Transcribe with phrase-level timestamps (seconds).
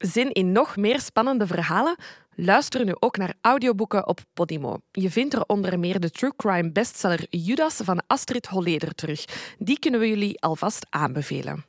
[0.00, 1.96] Zin in nog meer spannende verhalen?
[2.34, 4.76] Luister nu ook naar audioboeken op Podimo.
[4.92, 9.24] Je vindt er onder meer de true crime bestseller Judas van Astrid Holleder terug.
[9.58, 11.64] Die kunnen we jullie alvast aanbevelen.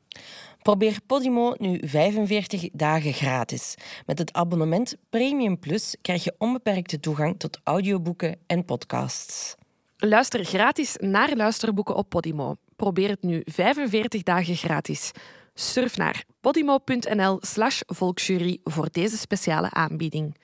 [0.62, 3.76] Probeer Podimo nu 45 dagen gratis.
[4.06, 9.56] Met het abonnement Premium Plus krijg je onbeperkte toegang tot audioboeken en podcasts.
[9.98, 12.56] Luister gratis naar luisterboeken op Podimo.
[12.76, 15.12] Probeer het nu 45 dagen gratis.
[15.62, 20.38] Surf naar podimo.nl slash volksjury voor deze speciale aanbieding.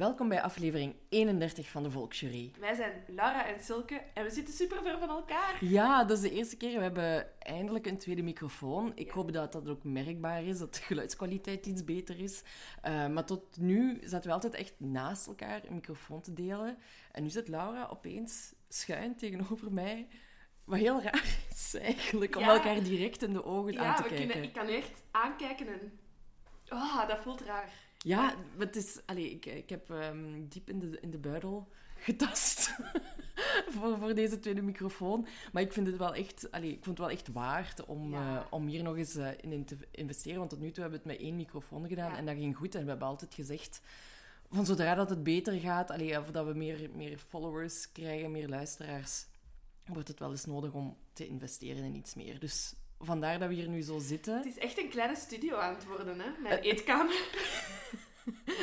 [0.00, 2.50] Welkom bij aflevering 31 van de Volksjury.
[2.58, 5.64] Wij zijn Laura en Silke en we zitten super ver van elkaar.
[5.64, 6.76] Ja, dat is de eerste keer.
[6.76, 8.92] We hebben eindelijk een tweede microfoon.
[8.94, 12.42] Ik hoop dat dat ook merkbaar is, dat de geluidskwaliteit iets beter is.
[12.84, 16.78] Uh, maar tot nu zaten we altijd echt naast elkaar een microfoon te delen.
[17.12, 20.08] En nu zit Laura opeens schuin tegenover mij.
[20.64, 22.54] Wat heel raar is eigenlijk, om Ja.
[22.54, 24.26] elkaar direct in de ogen aan Ja, te kijken.
[24.26, 25.98] kunnen, ik kan echt aankijken en...
[26.68, 27.88] Oh, dat voelt raar.
[28.04, 29.00] Ja, het is...
[29.06, 32.70] Allee, ik, ik heb ehm, diep in de, in de buidel getast
[33.74, 35.26] voor, voor deze tweede microfoon.
[35.52, 36.50] Maar ik vind het wel echt...
[36.50, 38.36] Allee, ik vond het wel echt waard om, Ja.
[38.38, 40.38] eh, om hier nog eens eh, in, in te investeren.
[40.38, 42.16] Want tot nu toe hebben we het met één microfoon gedaan Ja.
[42.16, 42.74] en dat ging goed.
[42.74, 43.80] En we hebben altijd gezegd...
[44.52, 48.48] Van zodra dat het beter gaat, allee, of dat we meer, meer followers krijgen, meer
[48.48, 49.26] luisteraars,
[49.86, 52.38] wordt het wel eens nodig om te investeren in iets meer.
[52.40, 54.36] Dus vandaar dat we hier nu zo zitten.
[54.36, 56.30] Het is echt een kleine studio aan het worden, hè?
[56.42, 57.14] Mijn Eh, eetkamer.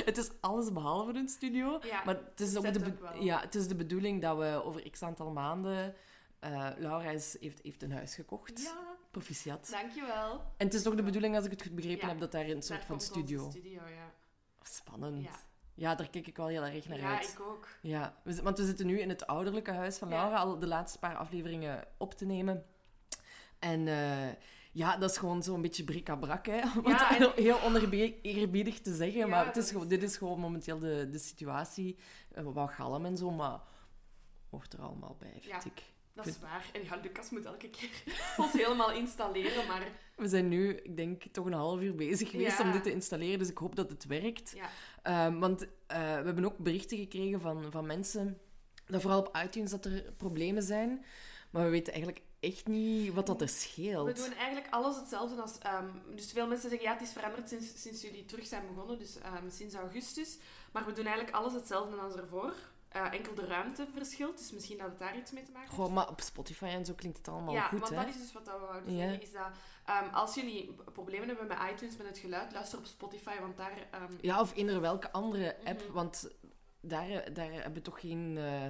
[0.05, 1.79] Het is alles behalve een studio.
[1.83, 3.23] Ja, maar het is, ook de, wel.
[3.23, 5.95] ja, het is de bedoeling dat we over x aantal maanden...
[6.39, 8.61] eh, Laura is, heeft, heeft een huis gekocht.
[8.63, 9.67] Ja, Proficiat.
[9.71, 10.33] dankjewel.
[10.57, 12.07] En het is toch de bedoeling, als ik het goed begrepen Ja.
[12.07, 13.49] heb, dat daar een Daar soort van studio...
[13.49, 14.11] studio, ja.
[14.63, 15.23] Spannend.
[15.23, 15.31] Ja.
[15.73, 15.95] Ja.
[15.95, 17.29] daar kijk ik wel heel erg naar Ja, uit.
[17.33, 17.67] ik ook.
[17.81, 20.15] Ja, want we zitten nu in het ouderlijke huis van Ja.
[20.15, 22.65] Laura, al de laatste paar afleveringen op te nemen.
[23.59, 24.33] En eh,
[24.71, 26.59] ja, dat is gewoon zo'n beetje bric-à-brac, hè.
[26.83, 29.19] Om Ja, het en- heel oneerbiedig te zeggen.
[29.19, 31.97] Ja, maar het is gewoon, dit is gewoon momenteel de, de situatie.
[32.31, 33.59] Eh, wat galm en zo, maar
[34.49, 35.63] hoort er allemaal bij, vind Ja.
[35.65, 35.81] ik.
[36.13, 36.69] Dat is waar.
[36.73, 37.89] En ja, Lucas moet elke keer
[38.37, 39.87] ons helemaal installeren, maar...
[40.15, 42.63] We zijn nu, ik denk, toch een half uur bezig geweest Ja.
[42.63, 44.53] om dit te installeren, dus ik hoop dat het werkt.
[44.55, 44.69] Ja,
[45.01, 45.67] Ehm, want eh,
[45.97, 48.37] we hebben ook berichten gekregen van, van mensen,
[48.85, 51.05] dat vooral op iTunes, dat er problemen zijn.
[51.51, 54.05] Maar we weten eigenlijk echt niet wat dat er scheelt.
[54.07, 55.57] we doen eigenlijk alles hetzelfde als...
[55.57, 58.97] ehm, dus veel mensen zeggen, ja, het is veranderd sinds, sinds jullie terug zijn begonnen,
[58.99, 60.37] dus ehm, sinds augustus.
[60.71, 62.53] Maar we doen eigenlijk alles hetzelfde als ervoor.
[62.87, 65.81] Eh, enkel de ruimte verschilt, dus misschien dat het daar iets mee te maken heeft.
[65.81, 67.97] Goh, maar op Spotify en zo klinkt het allemaal ja, goed, want hè?
[68.05, 68.99] dat is dus wat we wouden Ja.
[68.99, 69.21] zeggen.
[69.21, 69.47] Is dat,
[69.85, 73.87] ehm, als jullie problemen hebben met iTunes, met het geluid, luister op Spotify, want daar...
[74.21, 75.91] Ja, of eender welke andere app, Mhm.
[75.93, 76.29] want
[76.81, 78.69] daar, daar hebben we toch geen eh,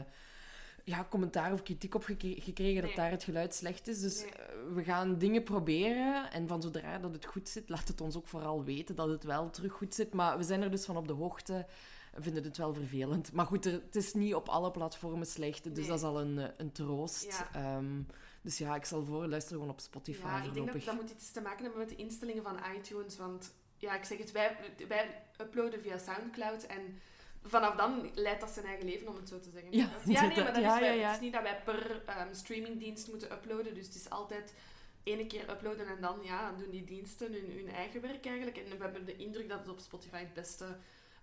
[0.87, 2.95] ja, commentaar of kritiek op gekregen dat Nee.
[2.95, 3.99] daar het geluid slecht is.
[4.01, 4.31] Dus Nee.
[4.31, 8.15] eh, we gaan dingen proberen en van zodra dat het goed zit, laat het ons
[8.15, 10.13] ook vooral weten dat het wel terug goed zit.
[10.13, 11.65] Maar we zijn er dus van op de hoogte
[12.13, 13.31] en vinden het wel vervelend.
[13.31, 15.87] Maar goed, er- het is niet op alle platformen slecht, dus Nee.
[15.87, 17.23] dat is al een, eh, een troost.
[17.23, 17.53] Ja.
[17.53, 18.01] Ehm,
[18.41, 21.09] dus ja, ik zal voor luisteren gewoon op Spotify Ja, ik denk dat dat moet
[21.09, 23.17] iets te maken hebben met de instellingen van iTunes.
[23.17, 26.81] Want ja, ik zeg het, wij, wij uploaden via Soundcloud en
[27.47, 29.71] vanaf dan leidt dat zijn eigen leven, om het zo te zeggen.
[29.71, 31.61] Ja, Dat is- ja nee, maar dat ja, is, ja, het is niet dat wij
[31.65, 33.73] per ehm, streamingdienst moeten uploaden.
[33.73, 34.53] Dus het is altijd
[35.03, 38.57] ene keer uploaden en dan ja, doen die diensten hun, hun eigen werk eigenlijk.
[38.57, 40.65] En we hebben de indruk dat het op Spotify het beste...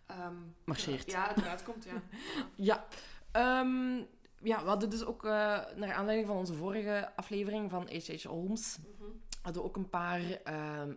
[0.06, 1.10] ehm, Marcheert.
[1.10, 2.02] Ja, eruit komt, ja.
[2.70, 2.86] Ja.
[3.32, 3.96] Ehm,
[4.42, 5.30] ja, we hadden dus ook, eh,
[5.76, 8.22] naar aanleiding van onze vorige aflevering van H.H.
[8.24, 9.10] Holmes, Mhm.
[9.42, 10.20] hadden we ook een paar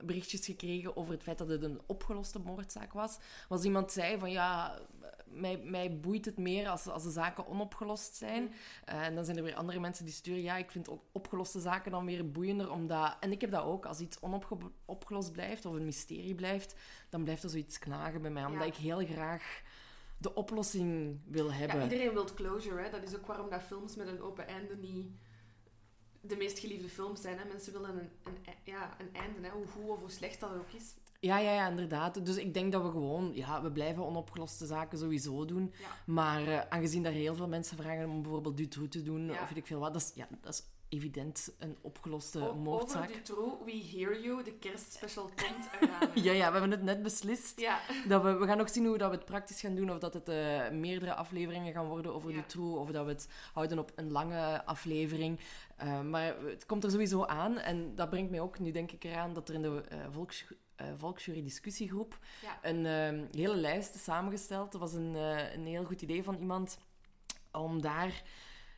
[0.03, 3.17] berichtjes gekregen over het feit dat het een opgeloste moordzaak was.
[3.49, 4.79] Was iemand zei van ja,
[5.31, 8.43] mij, mij boeit het meer als, als de zaken onopgelost zijn.
[8.43, 8.53] Mhm.
[8.85, 11.59] Eh, en dan zijn er weer andere mensen die sturen, ja, ik vind op- opgeloste
[11.59, 13.17] zaken dan weer boeiender, omdat...
[13.19, 16.75] En ik heb dat ook, als iets onopgelost blijft, of een mysterie blijft,
[17.09, 18.73] dan blijft er zoiets knagen bij mij, omdat Ja.
[18.73, 19.61] ik heel graag
[20.17, 21.77] de oplossing wil hebben.
[21.77, 22.81] Ja, iedereen wil closure.
[22.81, 22.89] Hè?
[22.89, 25.07] Dat is ook waarom dat films met een open einde niet
[26.21, 27.37] de meest geliefde films zijn.
[27.37, 27.45] Hè?
[27.45, 29.49] Mensen willen een, een, ja, een einde, hè?
[29.53, 30.95] hoe goed of hoe slecht dat ook is.
[31.19, 32.25] Ja, ja, ja, inderdaad.
[32.25, 33.31] Dus ik denk dat we gewoon...
[33.33, 35.73] Ja, we blijven onopgeloste zaken sowieso doen.
[35.79, 35.87] Ja.
[36.13, 39.31] Maar eh, aangezien daar heel veel mensen vragen om bijvoorbeeld Dutroux te doen, Ja.
[39.31, 43.03] of weet ik veel wat, dat is, ja, dat is evident een opgeloste O- moordzaak.
[43.03, 46.09] Over Dutroux, We Hear You, de kerstspecial komt eraan.
[46.23, 47.59] Ja, ja, we hebben het net beslist.
[47.59, 47.79] Ja.
[48.07, 49.91] Dat we, we gaan nog zien hoe dat we het praktisch gaan doen.
[49.91, 52.31] Of dat het eh, meerdere afleveringen gaan worden over.
[52.33, 52.79] Dutroux.
[52.79, 55.39] Of dat we het houden op een lange aflevering.
[55.75, 57.57] Eh, maar het komt er sowieso aan.
[57.57, 60.45] En dat brengt mij ook, nu denk ik eraan, dat er in de volks,
[60.77, 62.59] eh, Volksjury discussiegroep Ja.
[62.61, 64.71] een eh, hele lijst samengesteld.
[64.71, 66.77] Dat was een, eh, een heel goed idee van iemand
[67.51, 68.23] om daar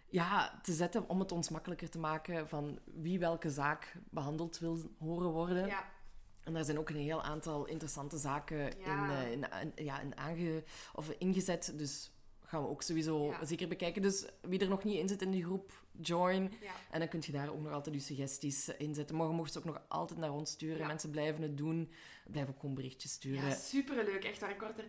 [0.10, 4.80] ja, te zetten, om het ons makkelijker te maken van wie welke zaak behandeld wil
[5.00, 5.68] horen worden.
[5.68, 5.98] ja.
[6.44, 8.68] En daar zijn ook een heel aantal interessante zaken Ja.
[8.86, 10.64] in, eh, in, in- ja, in aange,
[10.94, 11.74] of ingezet.
[11.78, 12.12] Dus
[12.46, 14.02] gaan we ook sowieso zeker bekijken.
[14.02, 16.52] Dus wie er nog niet in zit in die groep, join.
[16.62, 16.72] ja.
[16.92, 19.16] En dan kun je daar ook nog altijd je suggesties eh, inzetten.
[19.16, 20.78] Maar je mocht ze ook nog altijd naar ons sturen.
[20.78, 20.88] Ja.
[20.88, 21.92] Mensen blijven het doen.
[22.32, 23.48] Blijven ook gewoon berichtjes sturen.
[23.50, 24.24] Ja, superleuk.
[24.24, 24.50] Echt waar.
[24.50, 24.86] Ik word er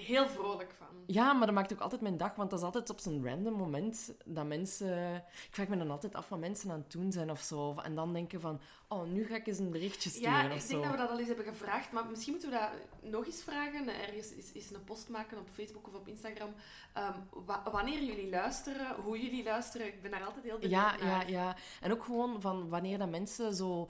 [0.00, 0.86] heel vrolijk van.
[1.06, 3.54] Ja, maar dat maakt ook altijd mijn dag, want dat is altijd op zo'n random
[3.54, 5.14] moment dat mensen...
[5.16, 7.74] Ik vraag me dan altijd af wat mensen aan het doen zijn of zo.
[7.82, 10.68] En dan denken van, oh, nu ga ik eens een berichtje sturen Ja, ik zo.
[10.68, 12.70] denk dat we dat al eens hebben gevraagd, maar misschien moeten we dat
[13.10, 13.88] nog eens vragen.
[14.06, 16.54] Ergens eens een post maken op Facebook of op Instagram.
[16.92, 19.86] Ehm, wa- wanneer jullie luisteren, hoe jullie luisteren.
[19.86, 21.56] Ik ben daar altijd heel benieuwd Ja, ja, ja.
[21.80, 23.88] En ook gewoon van wanneer dat mensen zo...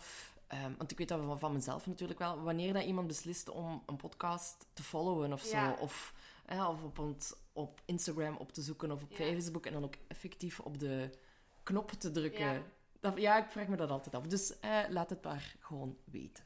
[0.51, 2.43] ehm, want ik weet dat van, van mezelf natuurlijk wel.
[2.43, 5.57] Wanneer dat iemand beslist om een podcast te followen of zo.
[5.57, 5.77] Ja.
[5.81, 6.15] Of,
[6.47, 9.17] eh, of op, ons, op Instagram op te zoeken of op Ja.
[9.17, 9.67] Facebook.
[9.67, 11.11] En dan ook effectief op de
[11.63, 12.53] knop te drukken.
[12.53, 12.63] Ja.
[13.01, 14.27] Dat, ja, ik vraag me dat altijd af.
[14.27, 16.45] Dus eh, laat het maar gewoon weten.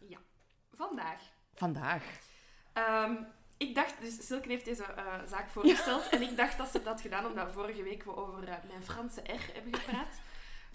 [0.75, 1.23] Vandaag.
[1.55, 2.05] Vandaag.
[2.73, 3.15] Ehm,
[3.57, 6.09] ik dacht, dus Silke heeft deze eh, zaak voorgesteld.
[6.15, 8.85] En ik dacht dat ze dat had gedaan omdat vorige week we over eh, mijn
[8.85, 10.21] Franse R hebben gepraat.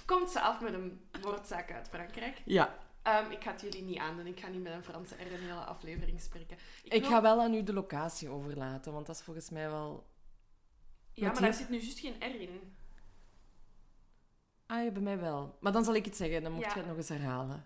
[0.06, 2.42] Komt ze af met een moordzaak uit Frankrijk.
[2.46, 4.26] Ja, Ehm, ik ga het jullie niet aandoen.
[4.28, 6.58] Ik ga niet met een Franse R een hele aflevering spreken.
[6.84, 8.94] ik wil- ga wel aan u de locatie overlaten.
[8.94, 10.08] Want dat is volgens mij wel...
[11.14, 12.76] Ja, maar daar zit nu juist geen R in.
[14.66, 15.58] Ah ja, bij mij wel.
[15.60, 16.44] Maar dan zal ik het zeggen.
[16.44, 16.70] Dan moet Ja.
[16.74, 17.66] je het nog eens herhalen.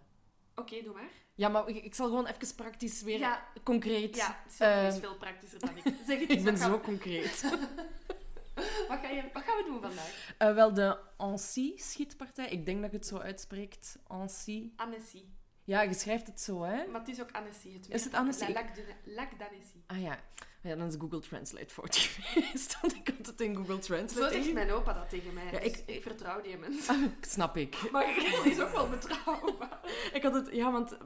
[0.55, 1.09] Oké, doe maar.
[1.35, 4.15] Ja, maar ik, ik zal gewoon even praktisch weer Ja, concreet.
[4.15, 5.83] ja Silke is Ehm, veel praktischer dan ik.
[6.07, 7.43] Zeg het Ik ben zo concreet.
[8.89, 10.33] Wat, ga je, wat gaan we doen vandaag?
[10.37, 12.47] Eh, wel, de Annecy-schietpartij.
[12.49, 13.97] Ik denk dat je het zo uitspreekt.
[14.07, 14.71] Annecy.
[14.75, 15.23] Annecy.
[15.65, 16.85] Ja, je schrijft het zo, hè?
[16.87, 17.73] Maar het is ook Annecy.
[17.73, 18.51] Het Is het Annecy?
[18.51, 18.65] La-
[19.05, 19.77] Lac d'Annecy.
[19.87, 20.19] Ah ja.
[20.61, 22.81] Ja, dan is Google Translate fout geweest.
[22.81, 24.33] Want ik had het in Google Zo Translate.
[24.33, 25.43] zegt in- mijn opa dat tegen mij.
[25.45, 26.95] Ja, dus ik- ik, vertrouw die mensen.
[26.95, 27.77] Ah, snap ik.
[27.91, 29.79] Maar die is ook wel betrouwbaar.
[30.13, 30.49] Ik had het...
[30.51, 30.97] Ja, want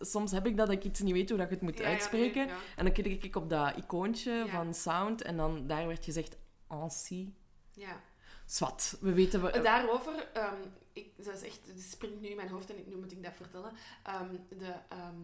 [0.00, 1.90] soms heb ik dat ik iets niet weet hoe dat je het moet Ja, ja,
[1.90, 2.46] uitspreken.
[2.46, 2.54] nee.
[2.76, 5.22] En dan klik ik op dat icoontje van sound.
[5.22, 6.36] En dan daar werd gezegd
[6.66, 7.32] Annecy.
[7.72, 8.00] Ja.
[8.46, 8.98] Zwat.
[9.00, 9.42] We weten...
[9.42, 10.60] We, Daarover, ehm,
[10.92, 13.22] ik, dat is echt, het springt nu in mijn hoofd en ik, nu moet ik
[13.22, 13.72] dat vertellen.
[14.02, 15.20] Ehm, de, ehm,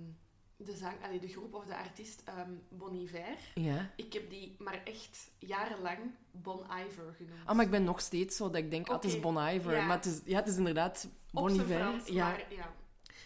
[0.57, 2.23] de, zang, allee, de groep of de artiest
[2.69, 3.91] Bon Iver, ja.
[3.97, 5.99] ik heb die maar echt jarenlang
[6.31, 7.47] Bon Iver genoemd.
[7.47, 9.21] Ah, maar ik ben nog steeds zo dat ik denk, ah, het is.
[9.21, 9.77] Bon Iver.
[9.77, 9.87] Ja.
[9.87, 11.79] Maar het is, ja, het is inderdaad Bon Iver.
[11.79, 12.29] Frans, ja.
[12.29, 12.75] maar ja,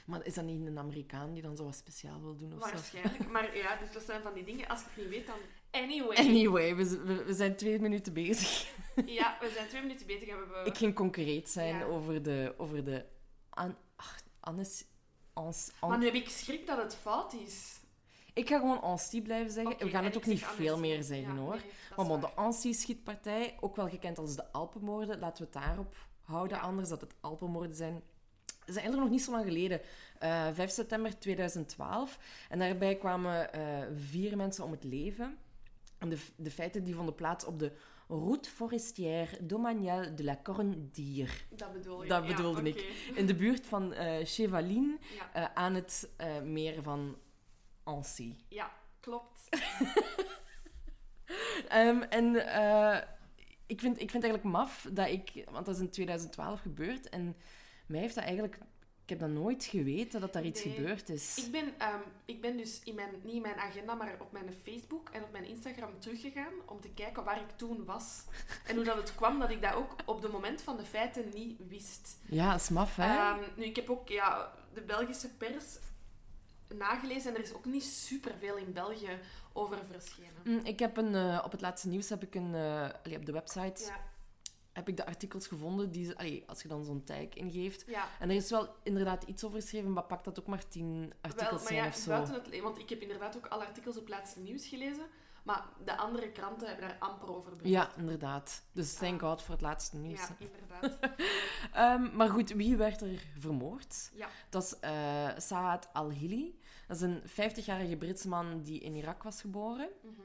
[0.06, 2.74] Maar is dat niet een Amerikaan die dan zo wat speciaal wil doen of zo?
[2.74, 3.30] waarschijnlijk.
[3.30, 5.38] Maar ja, dus dat zijn van die dingen, als je het niet weet, dan...
[5.82, 6.16] Anyway.
[6.16, 8.74] Anyway, we, z- we, we zijn twee minuten bezig.
[9.06, 10.66] Ja, we zijn twee minuten bezig en we hebben...
[10.66, 11.84] Ik ging concreet zijn Ja.
[11.84, 12.54] over de...
[12.56, 13.04] Over de
[13.50, 14.84] an, ach, Annes,
[15.32, 17.80] ans, an- Maar nu heb ik schrik dat het fout is.
[18.34, 19.76] ik ga gewoon Annecy blijven zeggen.
[19.78, 21.54] We gaan het ook niet veel meer zeggen, Ja, hoor.
[21.56, 21.64] nee,
[21.96, 22.34] Maar bon, de waar.
[22.34, 26.62] Annecy-schietpartij, ook wel gekend als de Alpenmoorden, laten we het daarop houden, Ja.
[26.62, 28.02] anders dat het Alpenmoorden zijn.
[28.46, 29.80] Ze zijn eigenlijk nog niet zo lang geleden,
[30.18, 32.18] eh 5 september 2012.
[32.48, 33.60] En daarbij kwamen eh,
[33.96, 35.38] vier mensen om het leven.
[35.98, 37.72] De, de feiten die vonden plaats op de
[38.08, 41.32] Route forestière domaniale de la Corne d'Ire.
[41.56, 42.08] Dat bedoel ik.
[42.08, 42.80] Dat ja, bedoelde ik.
[43.14, 47.16] In de buurt van eh Chevaline, Ja, eh, aan het eh, meer van
[47.82, 48.34] Annecy.
[48.48, 49.48] ja, klopt.
[51.68, 52.34] Ehm, en
[53.66, 55.44] ik, vind, ik vind eigenlijk maf dat ik...
[55.50, 57.08] Want dat is in 2012 gebeurd.
[57.08, 57.36] En
[57.86, 58.58] mij heeft dat eigenlijk...
[59.06, 60.74] Ik heb dat nooit geweten dat daar iets Nee.
[60.74, 61.38] gebeurd is.
[61.38, 64.52] Ik ben, ehm, ik ben dus in mijn, niet in mijn agenda, maar op mijn
[64.64, 68.24] Facebook en op mijn Instagram teruggegaan om te kijken waar ik toen was.
[68.66, 71.28] En hoe dat het kwam dat ik dat ook op het moment van de feiten
[71.34, 72.16] niet wist.
[72.24, 73.16] Ja, dat is maf, hè?
[73.16, 75.64] Ehm, nu, ik heb ook ja, de Belgische pers
[76.68, 79.18] nagelezen en er is ook niet superveel in België
[79.52, 80.30] over verschenen.
[80.44, 81.14] Mm, ik heb een...
[81.14, 82.54] eh, op het laatste nieuws heb ik een...
[83.04, 84.00] allee, op de website Ja,
[84.76, 85.90] heb ik de artikels gevonden.
[85.90, 87.84] Die, allee, als je dan zo'n tag ingeeft.
[87.86, 88.08] ja.
[88.18, 91.50] En er is wel inderdaad iets over geschreven, maar pak dat ook maar tien artikels
[91.50, 92.10] Wel, maar zijn ja, of zo.
[92.10, 92.60] buiten het...
[92.60, 95.06] Want ik heb inderdaad ook alle artikels op laatste nieuws gelezen,
[95.42, 97.74] maar de andere kranten hebben daar amper over bericht.
[97.74, 98.62] Ja, inderdaad.
[98.72, 100.20] Dus thank God voor het laatste nieuws.
[100.20, 100.98] Ja, inderdaad.
[101.72, 104.10] Ehm, maar goed, wie werd er vermoord?
[104.14, 104.28] Ja.
[104.50, 106.60] Dat is eh Saad al-Hili.
[106.86, 109.88] Dat is een 50-jarige Britse man die in Irak was geboren.
[110.02, 110.20] Mhm.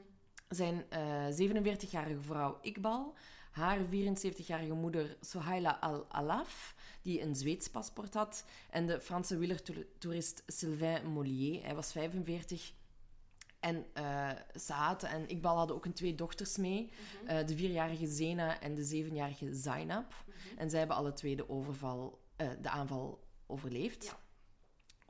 [0.48, 3.14] Zijn eh 47-jarige vrouw Iqbal,
[3.52, 11.06] haar 74-jarige moeder Sohaila Al-Alaf, die een Zweeds paspoort had, en de Franse wielertoerist Sylvain
[11.06, 12.72] Mollier, hij was 45.
[13.60, 16.90] En uh, Saad en Iqbal hadden ook een twee dochters mee.
[17.24, 20.24] Uh, de vierjarige Zena en de zevenjarige Zainab.
[20.56, 24.04] En zij hebben alle twee de, overval, uh, de aanval overleefd.
[24.04, 24.18] Ja.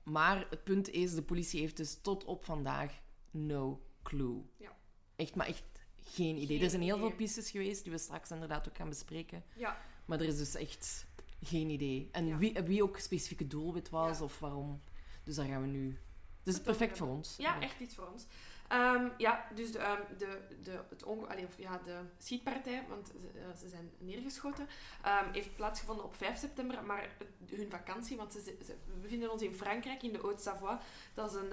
[0.03, 4.43] Maar het punt is, de politie heeft dus tot op vandaag no clue.
[4.57, 4.77] Ja.
[5.17, 5.65] Echt, maar echt
[6.05, 6.47] geen idee.
[6.57, 7.09] Geen er zijn heel idee.
[7.09, 9.45] veel pistes geweest die we straks inderdaad ook gaan bespreken.
[9.55, 11.07] Ja, Maar er is dus echt
[11.43, 12.09] geen idee.
[12.13, 12.37] En Ja.
[12.37, 14.25] wie, wie ook specifieke doelwit was Ja.
[14.25, 14.81] of waarom.
[15.25, 15.99] Dus daar gaan we nu...
[16.43, 17.35] Dus perfect voor ons.
[17.39, 18.27] Ja, echt iets voor ons.
[18.69, 23.07] Ehm, ja, dus de, ehm, de, de, het onge allee, of ja, de schietpartij, want
[23.07, 24.67] ze, eh, ze zijn neergeschoten,
[25.03, 26.85] ehm, heeft plaatsgevonden op 5 september.
[26.85, 30.79] Maar het- hun vakantie, want ze, ze- we bevinden ons in Frankrijk, in de Haute-Savoie.
[31.15, 31.53] Dat is een,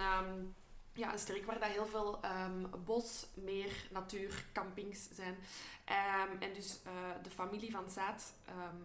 [0.94, 5.38] ja, een streek waar dat heel veel ehm, bos, meer, natuur, campings zijn.
[5.86, 6.92] Ehm, en dus eh,
[7.24, 8.76] de familie van Saad ehm,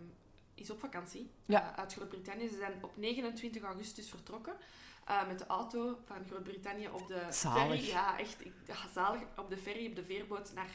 [0.54, 1.72] is op vakantie Ja.
[1.72, 2.48] eh, uit Groot-Brittannië.
[2.48, 4.56] Ze zijn op 29 augustus vertrokken.
[5.04, 7.62] eh, met de auto van Groot-Brittannië op de Zalig.
[7.80, 7.86] ferry.
[7.86, 9.20] Ja, echt ja, zalig.
[9.36, 10.68] Op de ferry, op de veerboot naar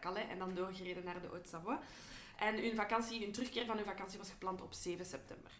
[0.00, 1.78] Calais en dan doorgereden naar de Haute-Savoie.
[2.38, 5.50] En hun vakantie, hun terugkeer van hun vakantie was gepland op 7 september.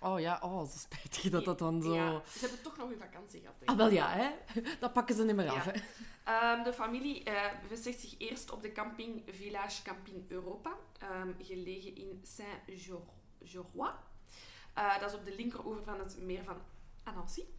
[0.00, 1.94] Oh ja, oh, zo spijtig dat dat dan zo...
[1.94, 3.54] Ja, ze hebben toch nog hun vakantie gehad.
[3.58, 4.30] denk Ah, wel ja, hè.
[4.80, 5.72] Dat pakken ze niet meer af, Ja.
[5.72, 5.80] hè.
[6.24, 11.96] Ehm, de familie eh, bevestigt zich eerst op de camping Village Camping Europa, ehm, gelegen
[11.96, 13.94] in Saint-Gerois.
[14.74, 16.56] Eh, dat is op de linkeroever van het meer van
[17.02, 17.44] Anansi.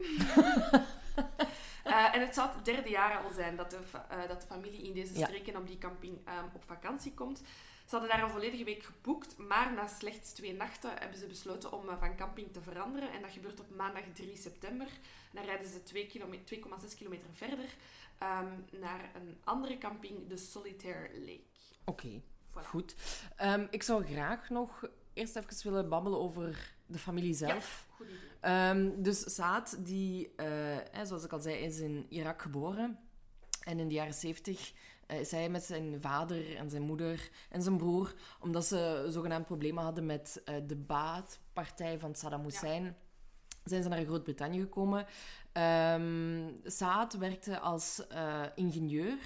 [1.83, 3.79] Eh, en het zou het derde jaar al zijn dat de,
[4.27, 7.41] dat de familie in deze streken op die camping ehm, op vakantie komt.
[7.87, 11.71] Ze hadden daar een volledige week geboekt, maar na slechts twee nachten hebben ze besloten
[11.71, 13.11] om eh, van camping te veranderen.
[13.11, 14.87] En dat gebeurt op maandag 3 september.
[15.31, 17.75] Dan rijden ze 2,6 km, kilometer verder
[18.17, 21.41] ehm, naar een andere camping, de Solitaire Lake.
[21.85, 22.65] Oké, voilà.
[22.65, 22.95] goed.
[23.35, 27.85] Ehm, ik zou graag nog eerst even willen babbelen over de familie zelf.
[27.87, 28.19] Ja, goed idee.
[28.39, 32.99] Ehm, dus Saad, die, eh, zoals ik al zei, is in Irak geboren.
[33.63, 34.73] En in de jaren 70
[35.07, 39.45] eh, Is hij met zijn vader en zijn moeder en zijn broer, omdat ze zogenaamd
[39.45, 42.95] problemen hadden met eh, de baatpartij van Saddam Hussein
[43.67, 45.05] zijn ze naar Groot-Brittannië gekomen.
[45.57, 49.17] Ehm Saad werkte als eh, ingenieur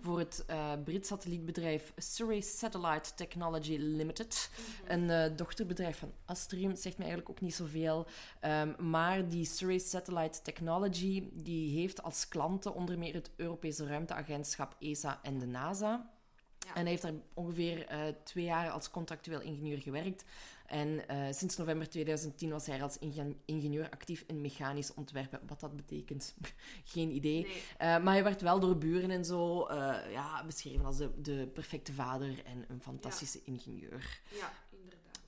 [0.00, 4.50] voor het eh Brits satellietbedrijf Surrey Satellite Technology Limited.
[4.86, 8.06] Een eh, dochterbedrijf van Astrium, zegt me eigenlijk ook niet zoveel.
[8.40, 14.76] Ehm, maar die Surrey Satellite Technology die heeft als klanten onder meer het Europese ruimteagentschap
[14.78, 16.12] ESA en de NASA.
[16.58, 16.74] Ja.
[16.74, 17.86] En hij heeft daar ongeveer
[18.24, 20.24] twee jaar als contractueel ingenieur gewerkt.
[20.64, 25.40] En eh, sinds november 2010 was hij als ingen- ingenieur actief in mechanisch ontwerpen.
[25.46, 26.34] Wat dat betekent,
[26.94, 27.42] geen idee.
[27.42, 27.62] Nee.
[27.78, 31.50] Eh, maar hij werd wel door buren en zo eh, ja, beschreven als de, de
[31.54, 34.20] perfecte vader en een fantastische ingenieur.
[34.30, 35.20] Ja, inderdaad.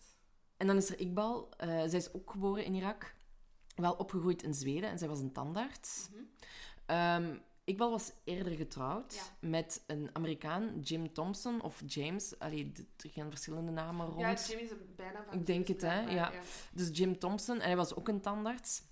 [0.56, 1.48] En dan is er Iqbal.
[1.58, 3.14] Zij is ook geboren in Irak.
[3.74, 6.08] Wel opgegroeid in Zweden en zij was een tandarts.
[6.12, 6.22] Mhm.
[6.86, 9.48] Ehm, Iqbal was eerder getrouwd Ja.
[9.48, 12.38] met een Amerikaan, Jim Thompson of James.
[12.38, 14.20] Allee, er gaan verschillende namen rond.
[14.20, 16.32] Ja, Jim is bijna van Ik denk het, hè, ja.
[16.72, 18.82] Dus Jim Thompson, en hij was ook een tandarts.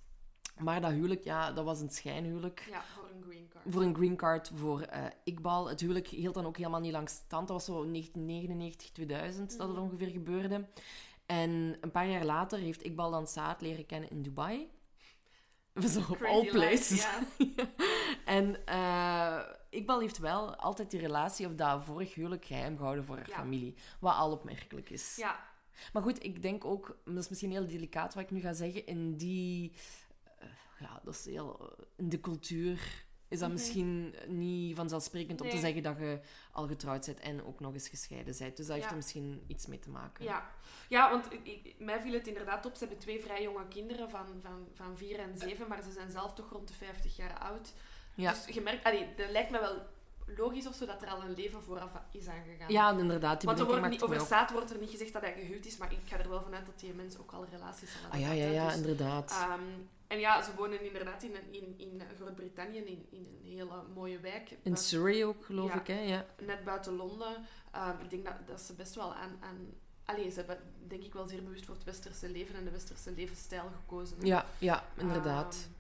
[0.59, 2.67] Maar dat huwelijk, ja, dat was een schijnhuwelijk.
[2.71, 3.65] Ja, voor een green card.
[3.69, 5.69] Voor een green card voor eh Iqbal.
[5.69, 7.49] Het huwelijk hield dan ook helemaal niet lang stand.
[7.49, 9.87] Dat was zo 1999, 2000 dat het Mhm.
[9.87, 10.69] ongeveer gebeurde.
[11.27, 14.69] En een paar jaar later heeft Iqbal dan Saad leren kennen in Dubai.
[15.89, 17.07] Zo op all life, places.
[18.25, 19.39] En eh
[19.71, 23.35] Iqbal heeft wel altijd die relatie of dat vorig huwelijk geheim gehouden voor haar Ja.
[23.37, 23.75] familie.
[24.01, 25.17] Wat al opmerkelijk is.
[25.17, 25.53] Ja,
[25.93, 28.87] Maar goed, ik denk ook, dat is misschien heel delicaat wat ik nu ga zeggen,
[28.87, 29.73] in die,
[30.39, 30.49] eh,
[30.81, 33.04] ja, dat is heel, eh, in de cultuur
[33.35, 33.59] is dat Mhm.
[33.59, 36.21] misschien niet vanzelfsprekend om te zeggen dat je
[36.53, 38.57] al getrouwd bent en ook nog eens gescheiden bent.
[38.57, 40.25] Dus dat heeft er misschien iets mee te maken.
[40.25, 40.51] ja.
[40.89, 42.73] ja want ik, mij viel het inderdaad op.
[42.75, 46.11] Ze hebben twee vrij jonge kinderen van, van, van vier en zeven, maar ze zijn
[46.11, 47.73] zelf toch rond de 50 jaar oud.
[48.15, 48.33] Ja.
[48.33, 49.83] Dus je merkt, allee, dat lijkt me wel
[50.37, 52.73] logisch of zo dat er al een leven vooraf is aangegaan.
[52.73, 53.39] Ja, inderdaad.
[53.41, 54.21] Die Want er wordt niet, over.
[54.21, 56.67] Saad wordt er niet gezegd dat hij gehuwd is, maar ik ga er wel vanuit
[56.67, 58.11] dat die mensen ook al relaties hebben.
[58.11, 59.47] Ah ja, ja, ja, Dus, inderdaad.
[60.15, 64.51] En ja, ze wonen inderdaad in, in, in Groot-Brittannië, in, in een hele mooie wijk.
[64.51, 65.81] in buiten- Surrey ook, geloof Ja.
[65.81, 66.01] ik, hè?
[66.01, 66.27] Ja.
[66.43, 67.47] net buiten Londen.
[67.73, 69.37] Ehm, ik denk dat, dat ze best wel aan...
[69.41, 69.75] aan
[70.07, 73.13] Allee, ze hebben denk ik wel zeer bewust voor het westerse leven en de westerse
[73.13, 74.17] levensstijl gekozen.
[74.21, 74.27] hè.
[74.27, 75.55] Ja, ja, inderdaad.
[75.55, 75.74] Ehm, ja.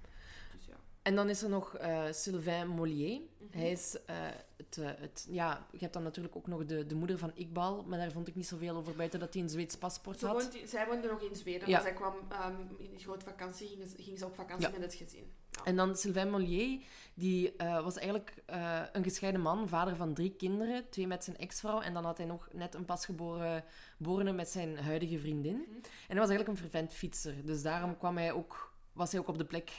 [1.04, 3.20] En dan is er nog eh, Sylvain Mollier.
[3.38, 3.58] Mhm.
[3.58, 4.16] Hij is uh,
[4.56, 5.26] het, uh, het...
[5.30, 8.28] Ja, je hebt dan natuurlijk ook nog de, de moeder van Iqbal, maar daar vond
[8.28, 10.32] ik niet zoveel over buiten dat hij een Zweeds paspoort had.
[10.52, 11.72] woont, zij woonde nog in Zweden, Ja.
[11.74, 14.72] maar zij kwam um, in die grote vakantie, ging, ze- ging ze op vakantie Ja.
[14.72, 15.32] met het gezin.
[15.50, 15.64] Ja.
[15.64, 16.80] En dan Sylvain Mollier,
[17.14, 21.36] die eh, was eigenlijk eh, een gescheiden man, vader van drie kinderen, twee met zijn
[21.36, 21.80] ex-vrouw.
[21.80, 23.64] En dan had hij nog net een pasgeboren
[23.96, 25.54] geborene met zijn huidige vriendin.
[25.56, 25.74] Mhm.
[25.76, 25.82] En
[26.16, 27.46] hij was eigenlijk een fervent fietser.
[27.46, 29.70] Dus daarom kwam hij ook, was hij ook op de plek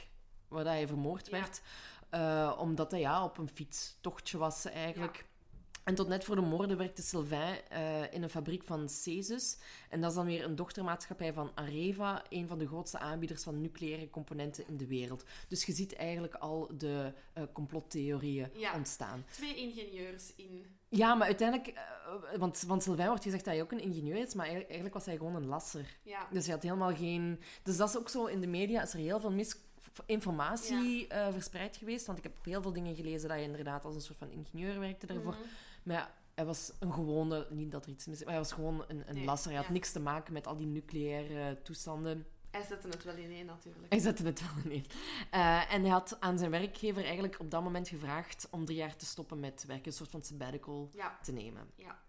[0.47, 1.61] waar dat hij vermoord werd.
[2.09, 5.25] Eh, omdat hij ja, op een fietstochtje was eigenlijk.
[5.83, 9.57] En tot net voor de moorden werkte Sylvain eh, in een fabriek van Cesus.
[9.89, 13.61] En dat is dan weer een dochtermaatschappij van Areva, een van de grootste aanbieders van
[13.61, 15.23] nucleaire componenten in de wereld.
[15.47, 18.75] Dus je ziet eigenlijk al de eh, complottheorieën Ja.
[18.75, 19.25] ontstaan.
[19.31, 20.65] Twee ingenieurs in...
[20.89, 21.73] Ja, maar uiteindelijk,
[22.37, 25.17] want van Sylvain wordt gezegd dat hij ook een ingenieur is, maar eigenlijk, was hij
[25.17, 25.97] gewoon een lasser.
[26.03, 27.39] Ja, Dus hij had helemaal geen.
[27.63, 29.31] Dus dat is ook zo in de media is er heel veel
[30.07, 32.05] misinformatie eh, verspreid geweest.
[32.05, 34.79] Want ik heb heel veel dingen gelezen dat hij inderdaad als een soort van ingenieur
[34.79, 35.33] werkte daarvoor.
[35.33, 35.41] Mhm.
[35.83, 38.51] Maar ja, hij was een gewone, niet dat er iets mis is, maar hij was
[38.51, 39.51] gewoon een, een Nee, lasser.
[39.51, 42.25] Hij had niks te maken met al die nucleaire toestanden.
[42.51, 43.85] Hij zette het wel ineen, natuurlijk.
[43.89, 44.85] Hij zette het wel in.
[45.31, 48.95] Eh, en hij had aan zijn werkgever eigenlijk op dat moment gevraagd om drie jaar
[48.95, 51.69] te stoppen met werken, een soort van sabbatical Ja, te nemen.
[51.75, 52.03] ja.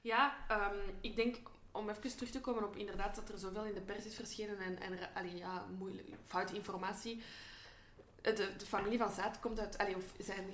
[0.00, 1.36] Ja, ehm, ik denk,
[1.76, 4.58] om even terug te komen op inderdaad dat er zoveel in de pers is verschenen
[4.58, 7.22] en, en allee, ja, moeilijk, foute informatie.
[8.22, 10.44] De, de familie van Zaad komt uit, allee, of zijn,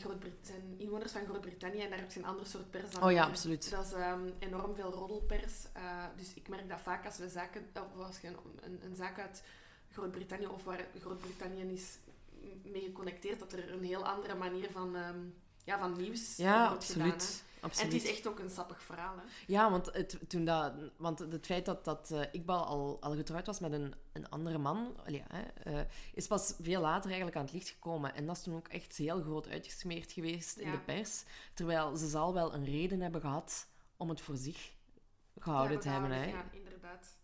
[0.43, 3.03] zijn inwoners van Groot-Brittannië en daar heb je een ander soort pers dan.
[3.03, 3.71] Oh ja, absoluut.
[3.71, 5.53] Dat is ehm, enorm veel roddelpers.
[5.73, 8.97] eh, dus ik merk dat vaak als we zaken, of als je een, een, een
[8.97, 9.43] zaak uit
[9.93, 11.99] Groot-Brittannië of waar Groot-Brittannië is
[12.63, 15.19] mee geconnecteerd, dat er een heel andere manier van, ehm,
[15.65, 17.09] ja, van nieuws Ja, wordt gedaan.
[17.09, 17.15] hè.
[17.63, 17.93] Absoluut.
[17.93, 19.17] En het is echt ook een sappig verhaal.
[19.17, 19.23] Hè?
[19.47, 23.47] Ja, want het, toen dat, want het feit dat, dat eh, Iqbal al, al getrouwd
[23.47, 25.81] was met een, een andere man, ja, eh,
[26.15, 28.15] is pas veel later eigenlijk aan het licht gekomen.
[28.15, 31.25] En dat is toen ook echt heel groot uitgesmeerd geweest in de pers.
[31.55, 33.67] Terwijl ze zal wel een reden hebben gehad
[33.97, 34.73] om het voor zich
[35.39, 36.11] gehouden te hebben.
[36.11, 36.25] Hè.
[36.25, 37.17] Ja, inderdaad.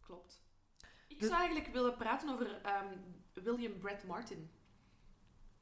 [0.00, 0.42] Klopt.
[1.08, 2.96] Ik Dus- zou eigenlijk willen praten over ehm,
[3.32, 4.50] William Brett Martin.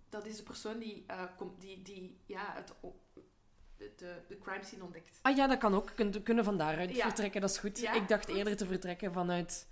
[0.09, 1.07] Dat is de persoon die,
[1.37, 2.75] komt, die, die ja, het,
[3.77, 5.19] de, de, de crime scene ontdekt.
[5.23, 5.93] Ah ja, dat kan ook.
[5.95, 7.03] Kun, kunnen van daaruit Ja.
[7.05, 7.81] vertrekken, dat is goed.
[7.81, 8.37] Ja, Ik dacht goed.
[8.37, 9.69] eerder te vertrekken vanuit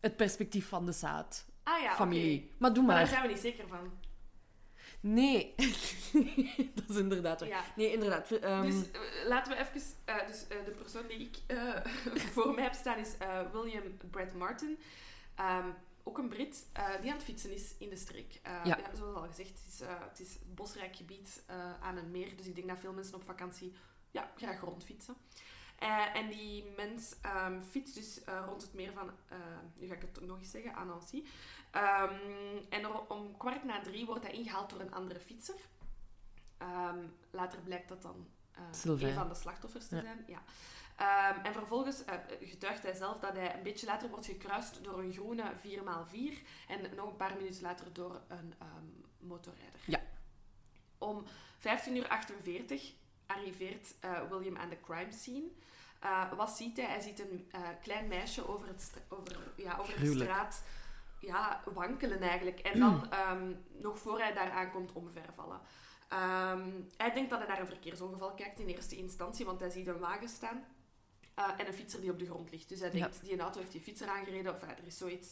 [0.00, 1.52] het perspectief van de Saad-familie.
[1.62, 2.54] Ah ja, oké.
[2.58, 3.04] Maar doe Maar maar.
[3.04, 3.90] daar zijn we niet zeker van.
[5.00, 5.54] Nee.
[6.74, 7.48] dat is inderdaad waar.
[7.48, 7.60] Ja.
[7.76, 8.30] Nee, inderdaad.
[8.30, 9.80] Ehm, Dus eh, laten we even...
[10.04, 11.56] eh, dus eh, de persoon die ik
[12.34, 13.14] voor mij heb staan is
[13.52, 14.78] William Brett Martin.
[15.36, 15.66] Ehm,
[16.02, 18.40] ook een Brit eh, die aan het fietsen is in de streek.
[18.42, 18.78] Eh, Ja.
[18.94, 21.42] zoals al gezegd, het is, eh, het is een bosrijk gebied
[21.80, 22.36] aan een meer.
[22.36, 23.72] Dus ik denk dat veel mensen op vakantie
[24.10, 25.16] ja, graag rondfietsen.
[26.14, 29.10] En die mens ehm, fietst dus rond het meer van,
[29.76, 31.24] nu ga ik het nog eens zeggen, aan Nancy.
[31.70, 32.14] Ehm,
[32.68, 35.54] en er, om kwart na drie wordt hij ingehaald door een andere fietser.
[36.58, 36.98] Ehm,
[37.30, 38.26] later blijkt dat dan
[39.08, 40.02] een van de slachtoffers te Ja.
[40.02, 40.24] zijn.
[40.26, 40.42] Ja.
[41.02, 44.98] Ehm, en vervolgens eh, getuigt hij zelf dat hij een beetje later wordt gekruist door
[44.98, 49.80] een groene 4x4 en nog een paar minuten later door een ehm, motorrijder.
[49.86, 50.00] Ja.
[50.98, 51.24] Om
[51.58, 52.06] 15.48 uur
[53.26, 55.48] arriveert eh, William aan de crime scene.
[56.00, 56.86] Eh, wat ziet hij?
[56.86, 57.50] Hij ziet een
[57.82, 60.62] klein meisje over, het over, ja, over de straat
[61.20, 62.60] ja, wankelen eigenlijk.
[62.60, 65.60] En dan, ehm, nog voor hij daar aankomt, omvervallen.
[66.08, 69.86] Ehm, hij denkt dat hij naar een verkeersongeval kijkt in eerste instantie, want hij ziet
[69.86, 70.64] een wagen staan
[71.34, 72.68] eh, en een fietser die op de grond ligt.
[72.68, 72.98] Dus hij Ja.
[73.00, 75.28] denkt, die een auto heeft die fietser aangereden, of eh, er is zoiets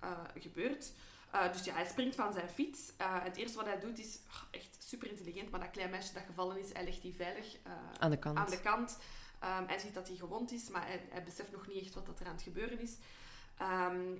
[0.00, 0.92] eh, gebeurd.
[1.30, 2.92] Eh, dus ja, hij springt van zijn fiets.
[2.96, 6.12] Eh, het eerste wat hij doet is oh, echt super intelligent, maar dat klein meisje
[6.12, 7.56] dat gevallen is, hij legt die veilig
[7.98, 8.38] aan de kant.
[8.38, 8.98] aan de kant.
[9.40, 12.06] Ehm, hij ziet dat hij gewond is, maar hij, hij beseft nog niet echt wat
[12.06, 12.96] dat er aan het gebeuren is.
[13.58, 14.16] Ehm,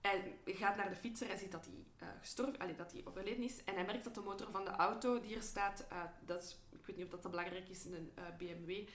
[0.00, 3.64] hij gaat naar de fietser, hij ziet dat hij, gestorven, allee, dat hij overleden is.
[3.64, 5.86] En hij merkt dat de motor van de auto die er staat,
[6.26, 8.88] dat is, ik weet niet of dat, dat belangrijk is, een eh, BMW.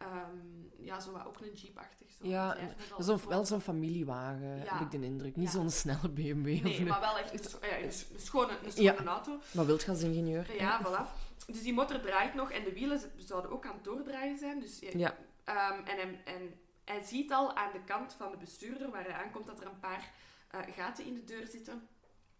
[0.00, 0.36] Ehm,
[0.84, 2.08] ja, zo ook een jeep-achtig.
[2.10, 2.26] zo.
[2.28, 2.56] Ja,
[2.98, 4.72] Dat is wel zo'n familiewagen, Ja.
[4.78, 5.36] heb ik de indruk.
[5.36, 5.58] Niet Ja.
[5.58, 6.46] zo'n snelle BMW.
[6.56, 9.38] of Nee, een- maar wel echt een, ja, een, schone, een schone auto.
[9.52, 10.54] Maar wildgasingenieur.
[10.56, 11.18] Ja, voilà.
[11.46, 14.60] Dus die motor draait nog en de wielen zouden ook aan het doordraaien zijn.
[14.60, 14.90] Dus, ja.
[14.94, 15.16] Ja.
[15.44, 19.12] Ehm, en, hij, en hij ziet al aan de kant van de bestuurder, waar hij
[19.12, 20.10] aankomt, dat er een paar
[20.50, 21.88] eh, gaten in de deur zitten.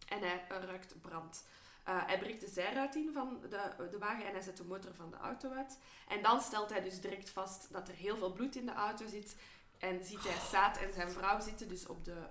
[0.08, 1.44] En hij eh, ruikt brand.
[1.84, 4.94] Eh, hij breekt de zijruit in van de, de wagen en hij zet de motor
[4.94, 5.78] van de auto uit.
[6.08, 9.06] En dan stelt hij dus direct vast dat er heel veel bloed in de auto
[9.06, 9.36] zit.
[9.78, 12.26] En ziet hij Saad en zijn vrouw zitten dus op de...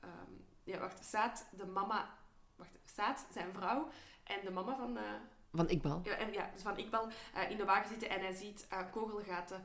[0.00, 0.32] ehm,
[0.64, 1.04] ja, wacht.
[1.04, 2.18] Saad, de mama...
[2.56, 2.78] Wacht.
[2.84, 3.88] Saad, zijn vrouw
[4.24, 4.96] en de mama van...
[4.96, 5.04] eh,
[5.52, 6.00] Van Iqbal.
[6.04, 7.08] ja, en, ja, dus van Iqbal
[7.48, 9.64] in de wagen zitten en hij ziet kogelgaten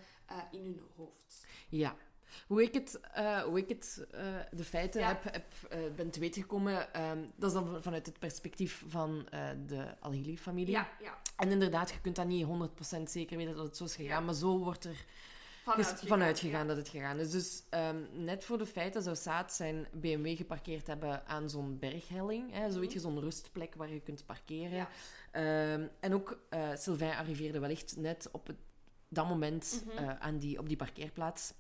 [0.52, 1.46] in hun hoofd.
[1.70, 1.96] Ja.
[2.48, 5.08] Hoe ik het, eh, hoe ik het eh, de feiten Ja.
[5.08, 8.84] heb, heb, eh, ben te weten gekomen, ehm, dat is dan van- vanuit het perspectief
[8.88, 9.28] van
[9.68, 10.72] de Al-Hili-familie.
[10.74, 11.18] Ja, ja.
[11.36, 14.34] En inderdaad, je kunt dat niet 100% zeker weten dat het zo is gegaan, maar
[14.34, 15.06] zo wordt er
[15.64, 16.48] Vanuit gegaan, vanuit ja.
[16.50, 17.32] gegaan dat het gegaan is.
[17.32, 22.52] Dus ehm, net voor de feiten zou Saad zijn BMW geparkeerd hebben aan zo'n berghelling.
[22.54, 24.88] Hè, zo weet je, zo'n rustplek waar je kunt parkeren.
[25.32, 26.40] Ehm, en ook
[26.76, 28.56] Sylvain arriveerde wellicht net op het,
[29.10, 30.10] dat moment Mhm.
[30.20, 31.54] aan die, op die parkeerplaats.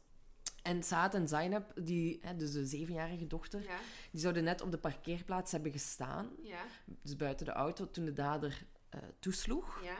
[0.67, 3.77] En Saad en Zainab, die, hè, dus de zevenjarige dochter, Ja,
[4.11, 6.29] die zouden net op de parkeerplaats hebben gestaan.
[6.41, 6.65] ja,
[7.01, 9.83] Dus buiten de auto, toen de dader eh, toesloeg.
[9.83, 9.95] ja.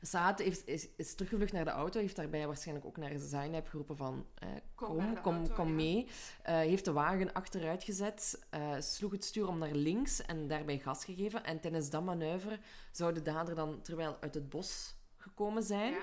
[0.00, 3.96] Saad heeft, is, is teruggevlucht naar de auto, heeft daarbij waarschijnlijk ook naar Zainab geroepen
[3.96, 5.74] van eh, Kom kom, kom, auto, kom ja.
[5.74, 6.06] mee.
[6.42, 8.46] Eh, heeft de wagen achteruit gezet,
[8.78, 11.44] sloeg het stuur om naar links en daarbij gas gegeven.
[11.44, 12.58] En tijdens dat manoeuvre
[12.90, 15.92] zou de dader dan terwijl uit het bos gekomen zijn.
[15.92, 16.02] ja.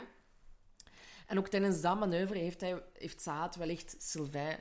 [1.31, 4.59] En ook tijdens dat manoeuvre heeft, hij, heeft Saad wellicht Sylvain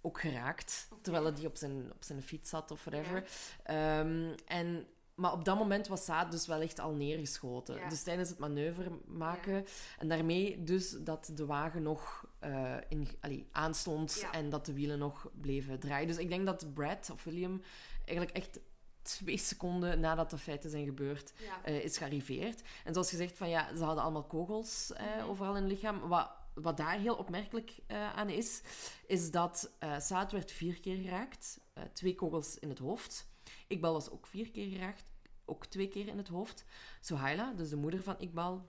[0.00, 0.88] ook geraakt.
[1.02, 3.24] Terwijl hij op zijn, op zijn fiets zat of whatever.
[3.62, 7.76] Ehm, en, maar op dat moment was Saad dus wellicht al neergeschoten.
[7.76, 7.88] Ja.
[7.88, 9.64] Dus tijdens het manoeuvre maken.
[9.98, 14.98] En daarmee dus dat de wagen nog eh, in, allee, aanstond en dat de wielen
[14.98, 16.08] nog bleven draaien.
[16.08, 17.62] Dus ik denk dat Brad of William
[18.04, 18.60] eigenlijk echt
[19.02, 21.64] twee seconden nadat de feiten zijn gebeurd ja.
[21.64, 22.62] eh, is gearriveerd.
[22.84, 25.28] En zoals gezegd, van, ja, ze hadden allemaal kogels eh, Mhm.
[25.28, 26.08] overal in het lichaam.
[26.08, 28.60] Wat, wat daar heel opmerkelijk eh, aan is,
[29.06, 31.60] is dat Saad werd vier keer geraakt.
[31.92, 33.26] twee kogels in het hoofd.
[33.68, 35.04] Iqbal was ook vier keer geraakt.
[35.44, 36.64] Ook twee keer in het hoofd.
[37.00, 38.68] Sohaila, dus de moeder van Iqbal,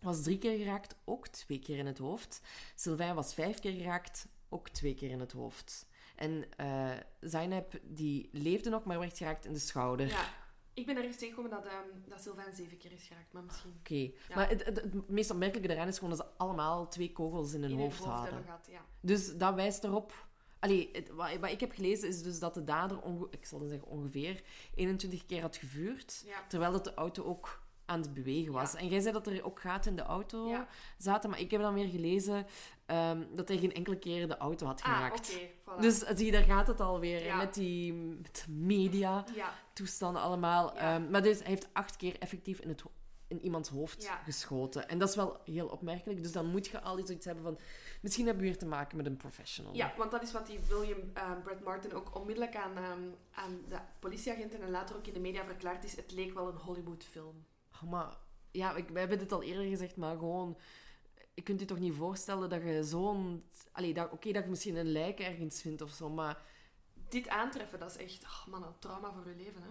[0.00, 0.94] was drie keer geraakt.
[1.04, 2.40] Ook twee keer in het hoofd.
[2.74, 4.26] Sylvain was vijf keer geraakt.
[4.48, 5.86] Ook twee keer in het hoofd.
[6.16, 10.06] En eh Zainab, die leefde nog, maar werd geraakt in de schouder.
[10.08, 10.24] Ja.
[10.74, 13.94] Ik ben ergens tegengekomen dat, ehm dat Sylvain zeven keer is geraakt, maar misschien Oké,
[13.94, 14.10] Ja.
[14.34, 17.62] maar het, het, het meest opmerkelijke daaraan is gewoon dat ze allemaal twee kogels in
[17.62, 18.42] hun in hoofd hun hoofd hadden.
[18.44, 18.68] gehad.
[18.70, 18.84] Ja.
[19.00, 20.26] Dus dat wijst erop...
[20.58, 23.58] Allee, het- wat, wat ik heb gelezen is dus dat de dader, onge- ik zal
[23.58, 24.42] dan zeggen ongeveer,
[24.74, 26.46] 21 keer had gevuurd, Ja.
[26.48, 28.72] terwijl dat de auto ook aan het bewegen was.
[28.72, 28.78] Ja.
[28.78, 30.68] En jij zei dat er ook gaten in de auto Ja.
[30.98, 32.46] zaten, maar ik heb dan weer gelezen
[32.86, 35.38] ehm, dat hij geen enkele keer de auto had Ah, geraakt.
[35.68, 35.80] Voilà.
[35.80, 37.36] Dus zie, daar gaat het alweer, Ja.
[37.36, 40.74] met die met media Ja, toestanden allemaal.
[40.74, 40.94] Ja.
[40.94, 42.82] Ehm, maar dus, hij heeft acht keer effectief in, het,
[43.28, 44.88] in iemands hoofd geschoten.
[44.88, 46.22] En dat is wel heel opmerkelijk.
[46.22, 47.58] Dus dan moet je al iets hebben van...
[48.00, 49.74] Misschien hebben we hier te maken met een professional.
[49.74, 53.02] ja, want dat is wat die William eh, Brad Martin ook onmiddellijk aan, ehm,
[53.32, 55.96] aan de politieagenten en later ook in de media verklaard is.
[55.96, 57.44] Het leek wel een Hollywoodfilm.
[57.74, 58.16] Oh, maar
[58.50, 60.56] ja, ik, we hebben dit al eerder gezegd, maar gewoon...
[61.36, 63.44] Je kunt je toch niet voorstellen dat je zo'n...
[64.10, 66.42] Oké dat je misschien een lijk ergens vindt of zo, maar...
[67.08, 69.62] Dit aantreffen, dat is echt, oh man, een trauma voor je leven.
[69.62, 69.68] Hè?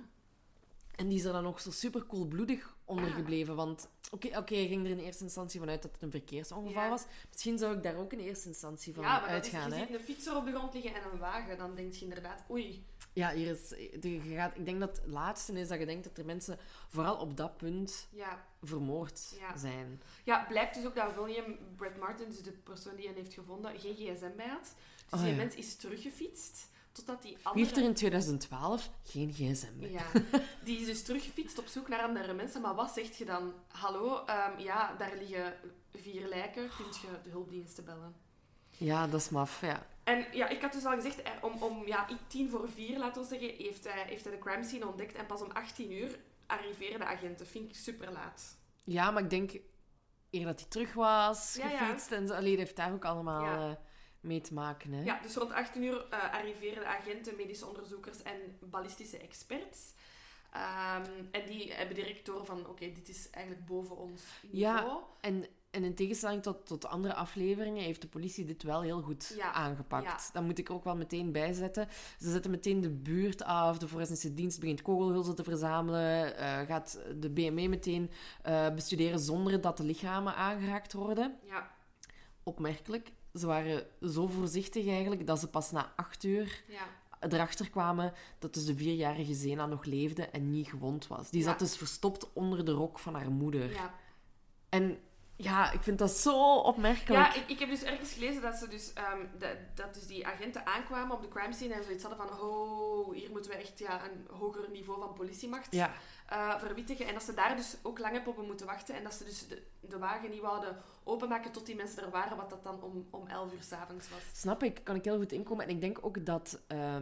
[0.95, 3.13] En die is er dan nog zo super koelbloedig onder Ja.
[3.13, 3.55] gebleven.
[3.55, 6.89] Want oké, oké, je ging er in eerste instantie vanuit dat het een verkeersongeval Ja.
[6.89, 7.05] was.
[7.31, 9.69] Misschien zou ik daar ook in eerste instantie van ja, maar dat is, uitgaan.
[9.69, 9.85] je hè?
[9.85, 11.57] ziet een fietser op de grond liggen en een wagen.
[11.57, 12.85] Dan denk je inderdaad, oei.
[13.15, 13.69] Ja, hier is,
[14.01, 16.57] je gaat, ik denk dat het laatste is dat je denkt dat er mensen
[16.89, 19.57] vooral op dat punt Ja, vermoord Ja.
[19.57, 20.01] zijn.
[20.23, 23.79] Ja, blijkt dus ook dat William Brad Martin, dus de persoon die hen heeft gevonden,
[23.79, 24.75] geen gsm bij had.
[25.09, 25.35] Dus Oh, die ja.
[25.35, 27.53] mens is teruggefietst, totdat die andere...
[27.53, 29.91] Wie heeft er in 2012 geen gsm mee?
[29.91, 30.05] Ja,
[30.63, 32.61] die is dus teruggefietst op zoek naar andere mensen.
[32.61, 33.53] Maar wat zeg je dan?
[33.67, 35.53] Hallo, ehm, ja, daar liggen
[35.93, 36.69] vier lijken.
[36.77, 38.15] Kun je de hulpdiensten bellen?
[38.69, 39.85] Ja, dat is maf, ja.
[40.05, 43.21] En ja, ik had dus al gezegd, eh, om, om ja, tien voor vier, laten
[43.21, 45.15] we zeggen, heeft hij, heeft hij de crime scene ontdekt.
[45.15, 47.47] En pas om 18 uur arriveren de agenten.
[47.47, 48.57] Vind ik super laat.
[48.83, 49.51] Ja, maar ik denk
[50.31, 51.77] eer dat hij terug was, Ja, ja.
[51.77, 52.33] gefietst en zo.
[52.33, 53.69] Allee, dat heeft daar ook allemaal Ja.
[53.69, 53.75] eh,
[54.19, 55.03] mee te maken, hè.
[55.03, 59.93] Ja, dus rond 18 uur eh, arriveren de agenten, medische onderzoekers en ballistische experts.
[60.51, 64.87] Ehm, en die hebben direct door van, oké, dit is eigenlijk boven ons niveau.
[64.87, 64.99] Ja.
[65.21, 69.33] En, en in tegenstelling tot, tot andere afleveringen heeft de politie dit wel heel goed
[69.37, 70.05] Ja, aangepakt.
[70.05, 70.19] ja.
[70.33, 71.87] Dat moet ik ook wel meteen bijzetten.
[72.19, 76.99] Ze zetten meteen de buurt af, de forensische dienst begint kogelhulzen te verzamelen, eh, gaat
[77.19, 78.11] de BME meteen
[78.41, 81.35] eh, bestuderen zonder dat de lichamen aangeraakt worden.
[81.45, 81.71] Ja,
[82.43, 83.11] Opmerkelijk.
[83.33, 87.27] Ze waren zo voorzichtig eigenlijk dat ze pas na acht uur ja.
[87.29, 91.29] erachter kwamen dat dus de vierjarige Zena nog leefde en niet gewond was.
[91.29, 93.71] Die zat dus verstopt onder de rok van haar moeder.
[93.71, 93.93] ja.
[94.69, 94.97] En
[95.37, 97.25] ja, ik vind dat zo opmerkelijk.
[97.25, 100.27] Ja, ik, ik heb dus ergens gelezen dat, ze dus, ehm, dat, dat dus die
[100.27, 103.79] agenten aankwamen op de crime scene en zoiets hadden van oh, hier moeten we echt
[103.79, 105.91] ja, een hoger niveau van politiemacht Ja,
[106.27, 107.07] eh, verwittigen.
[107.07, 109.47] En dat ze daar dus ook lang op hebben moeten wachten en dat ze dus
[109.47, 113.07] de, de wagen niet wouden openmaken tot die mensen er waren, wat dat dan om,
[113.09, 114.21] om 11 uur s'avonds was.
[114.33, 114.83] snap ik.
[114.83, 115.63] Kan ik heel goed inkomen.
[115.63, 116.95] En ik denk ook dat, eh,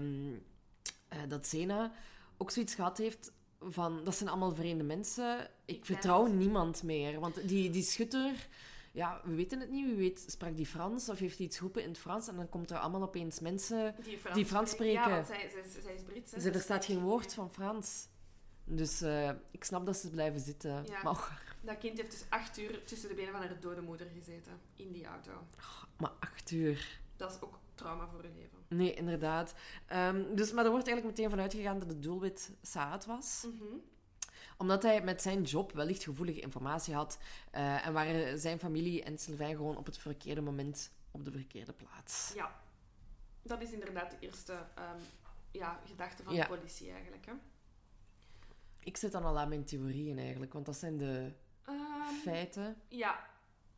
[1.28, 1.92] dat Zena
[2.38, 3.32] ook zoiets gehad heeft
[3.70, 4.04] van...
[4.04, 5.50] Dat zijn allemaal vreemde mensen.
[5.66, 7.20] Ik vertrouw niemand meer.
[7.20, 8.48] Want die, die schutter...
[8.92, 9.86] ja, we weten het niet.
[9.86, 12.28] Wie weet, sprak die Frans of heeft hij iets geroepen in het Frans?
[12.28, 15.10] En dan komt er allemaal opeens mensen Die Frans, Die Frans Ja, spreken.
[15.10, 16.32] want zij, zij, zij is Brits.
[16.32, 16.38] Hè?
[16.38, 18.08] Dus er Dus staat geen zij- woord van Frans.
[18.66, 20.84] Dus eh, ik snap dat ze blijven zitten.
[20.86, 21.04] Ja.
[21.04, 24.60] Maar, Dat kind heeft dus acht uur tussen de benen van haar dode moeder gezeten.
[24.76, 25.32] In die auto.
[25.98, 27.00] maar acht uur.
[27.18, 28.58] Dat is ook trauma voor hun leven.
[28.76, 29.54] Nee, inderdaad.
[29.88, 33.46] Ehm, dus, maar er wordt eigenlijk meteen vanuit gegaan dat het doelwit Saad was.
[33.48, 33.64] Mhm.
[34.58, 37.18] Omdat hij met zijn job wellicht gevoelige informatie had.
[37.52, 41.74] eh, en waren zijn familie en Sylvain gewoon op het verkeerde moment op de verkeerde
[41.74, 42.32] plaats.
[42.36, 42.62] Ja.
[43.42, 45.00] Dat is inderdaad de eerste ehm,
[45.52, 46.42] ja, gedachte van Ja.
[46.48, 47.26] de politie eigenlijk.
[47.26, 47.32] Hè.
[48.80, 51.32] Ik zit dan al aan mijn theorieën eigenlijk, want dat zijn de
[51.66, 52.76] Ehm, feiten.
[52.88, 53.26] Ja.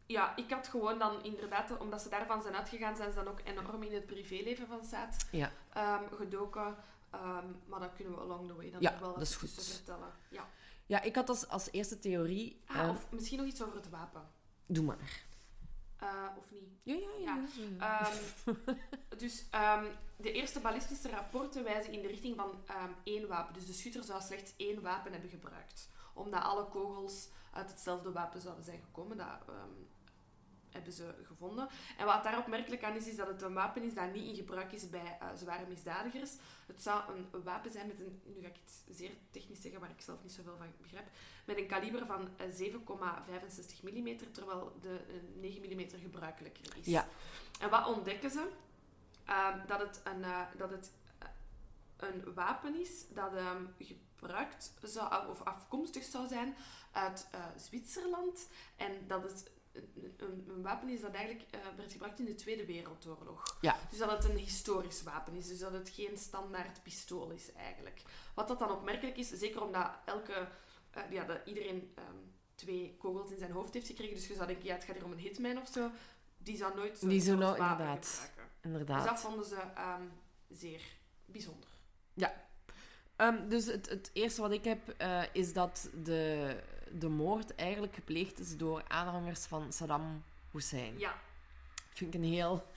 [0.06, 3.40] Ja, ik had gewoon dan inderdaad, omdat ze daarvan zijn uitgegaan, zijn ze dan ook
[3.44, 5.52] enorm in het privéleven van Saad Ja.
[5.74, 6.76] ehm, gedoken.
[7.10, 9.52] Ehm, maar dat kunnen we along the way dan Ja, nog wel dat is goed.
[9.52, 10.12] vertellen.
[10.30, 10.48] Ja.
[10.86, 12.62] Ja, ik had als, als eerste theorie...
[12.66, 14.30] Ah, eh, of misschien nog iets over het wapen.
[14.66, 15.24] Doe maar.
[15.98, 16.70] Eh, of niet?
[16.84, 17.44] Ja, ja, ja.
[17.80, 18.02] ja.
[18.10, 18.54] Ehm,
[19.18, 19.46] dus
[20.18, 22.64] de eerste ballistische rapporten wijzen in de richting van
[23.04, 23.54] één wapen.
[23.54, 25.90] Dus de schutter zou slechts één wapen hebben gebruikt.
[26.14, 29.18] Omdat alle kogels uit hetzelfde wapen zouden zijn gekomen.
[29.18, 29.70] Dat ehm,
[30.76, 31.68] hebben ze gevonden.
[31.98, 34.36] En wat daar opmerkelijk aan is, is dat het een wapen is dat niet in
[34.36, 36.32] gebruik is bij eh, zware misdadigers.
[36.66, 37.02] Het zou
[37.34, 40.24] een wapen zijn met een, nu ga ik het zeer technisch zeggen, waar ik zelf
[40.24, 41.06] niet zoveel van begrijp,
[41.46, 46.86] met een kaliber van eh, 7,65 mm, terwijl de eh, 9 mm gebruikelijker is.
[46.86, 47.08] Ja.
[47.60, 48.50] En wat ontdekken ze?
[49.26, 51.28] Ehm, dat het, een, eh, dat het eh,
[51.96, 56.56] een wapen is dat ehm, gebruikt zou, of afkomstig zou zijn
[56.92, 58.48] uit eh, Zwitserland.
[58.76, 59.52] En dat het
[60.18, 63.58] een, wapen is dat eigenlijk eh, werd gebruikt in de Tweede Wereldoorlog.
[63.62, 63.76] Ja.
[63.90, 65.48] Dus dat het een historisch wapen is.
[65.48, 68.02] Dus dat het geen standaard pistool is eigenlijk.
[68.34, 70.48] Wat dat dan opmerkelijk is, zeker omdat elke,
[70.92, 72.16] eh, ja, dat iedereen ehm,
[72.56, 74.16] twee kogels in zijn hoofd heeft gekregen.
[74.16, 75.90] Dus je zou denken, ja, het gaat hier om een hitman of zo.
[76.38, 78.08] Die zou nooit zo'n Die zou soort nou- inderdaad.
[78.08, 78.56] gebruiken.
[78.62, 79.02] Inderdaad.
[79.02, 80.04] Dus dat vonden ze ehm,
[80.50, 80.82] zeer
[81.26, 81.74] bijzonder.
[83.16, 86.56] Ehm, dus het, het eerste wat ik heb, eh, is dat de,
[87.00, 90.94] de moord eigenlijk gepleegd is door aanhangers van Saddam Hussein.
[91.00, 91.14] Ja,
[91.94, 92.68] Vind ik een heel,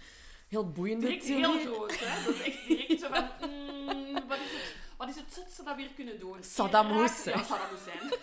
[0.48, 1.58] heel boeiende direct theorie.
[1.58, 1.98] heel groot.
[1.98, 2.24] Hè?
[2.24, 5.76] Dat is echt direct zo van, mm, wat, is het, wat is het zotste dat
[5.76, 6.36] we hier kunnen doen?
[6.44, 6.86] Saddam?
[7.00, 7.38] Hussein.
[7.38, 8.18] Ja, Saddam Hussein.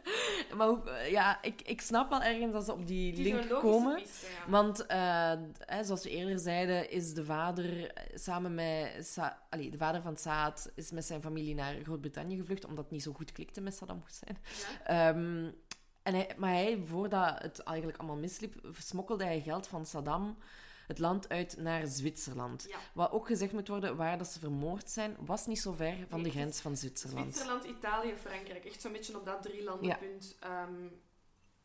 [0.56, 3.94] Maar eh, ja, ik, ik snap wel ergens dat ze op die link komen.
[4.02, 4.50] piste, ja.
[4.50, 9.06] Want, eh, hè, zoals we eerder zeiden, is de vader eh, samen met...
[9.06, 12.92] Sa Allee, de vader van Saad is met zijn familie naar Groot-Brittannië gevlucht, omdat het
[12.92, 14.38] niet zo goed klikte met Saddam Hussein.
[14.86, 15.08] Ja.
[15.08, 15.50] Ehm,
[16.02, 20.36] en hij, maar hij, voordat het eigenlijk allemaal misliep, smokkelde hij geld van Saddam
[20.86, 22.66] het land uit naar Zwitserland.
[22.68, 22.78] Ja.
[22.94, 26.20] Wat ook gezegd moet worden, waar dat ze vermoord zijn, was niet zo ver van
[26.22, 27.34] Nee, de grens van Zwitserland.
[27.34, 28.64] Zwitserland, Italië, Frankrijk.
[28.64, 30.86] Echt zo'n beetje op dat drie landenpunt ehm,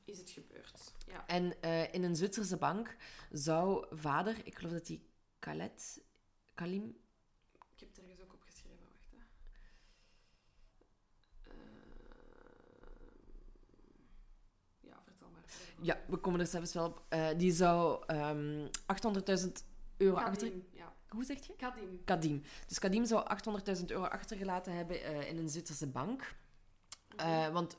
[0.05, 0.93] is het gebeurd.
[1.05, 1.27] Ja.
[1.27, 2.95] En eh, in een Zwitserse bank
[3.31, 5.01] zou vader, ik geloof dat hij
[5.39, 6.01] Khaled,
[6.53, 6.97] Kalim,
[7.73, 9.11] Ik heb het ergens ook opgeschreven, wacht.
[9.11, 9.17] Hè.
[11.51, 11.55] Eh,
[14.79, 15.43] ja, vertel maar.
[15.81, 19.51] Ja, we komen er zelfs wel op, eh, die zou ehm 800.000
[19.97, 20.51] euro achter...
[20.71, 20.95] Ja.
[21.07, 21.53] Hoe zeg je?
[21.57, 22.01] Kadim.
[22.05, 22.43] Kadim.
[22.67, 23.25] Dus Kadim zou
[23.79, 26.35] 800.000 euro achtergelaten hebben eh, in een Zwitserse bank.
[27.15, 27.77] Eh, want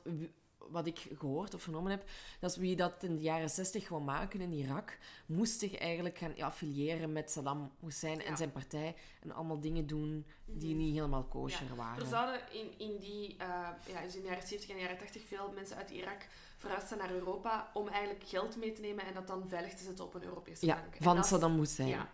[0.57, 2.09] wat ik gehoord of vernomen heb,
[2.39, 6.17] dat is wie dat in de jaren 60 wou maken in Irak, moest zich eigenlijk
[6.17, 10.83] gaan affiliëren met Saddam Hussein en zijn partij en allemaal dingen doen die Mhm.
[10.83, 11.75] niet helemaal kosher Ja.
[11.75, 12.03] waren.
[12.03, 15.51] Er zouden in, in die, ja, dus in de jaren 70 en jaren 80 veel
[15.55, 16.27] mensen uit Irak
[16.59, 19.83] verhuisd zijn naar Europa om eigenlijk geld mee te nemen en dat dan veilig te
[19.83, 20.95] zetten op een Europese Ja, bank.
[20.99, 21.87] Van Saddam Hussein.
[21.87, 22.09] Ja,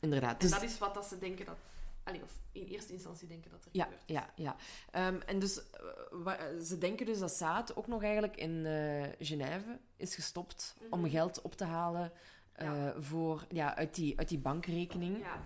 [0.00, 0.32] Inderdaad.
[0.32, 1.56] en Dus, dat is wat dat ze denken dat...
[2.04, 4.02] Allee, of in eerste instantie denken dat er ja, gebeurt.
[4.06, 4.56] ja, ja.
[4.90, 6.32] Ehm, en dus, eh,
[6.64, 11.10] ze denken dus dat Saad ook nog eigenlijk in eh Genève is gestopt om Mhm.
[11.10, 12.12] geld op te halen
[12.52, 15.18] eh, voor, ja, uit, die, uit die bankrekening.
[15.18, 15.40] Ja,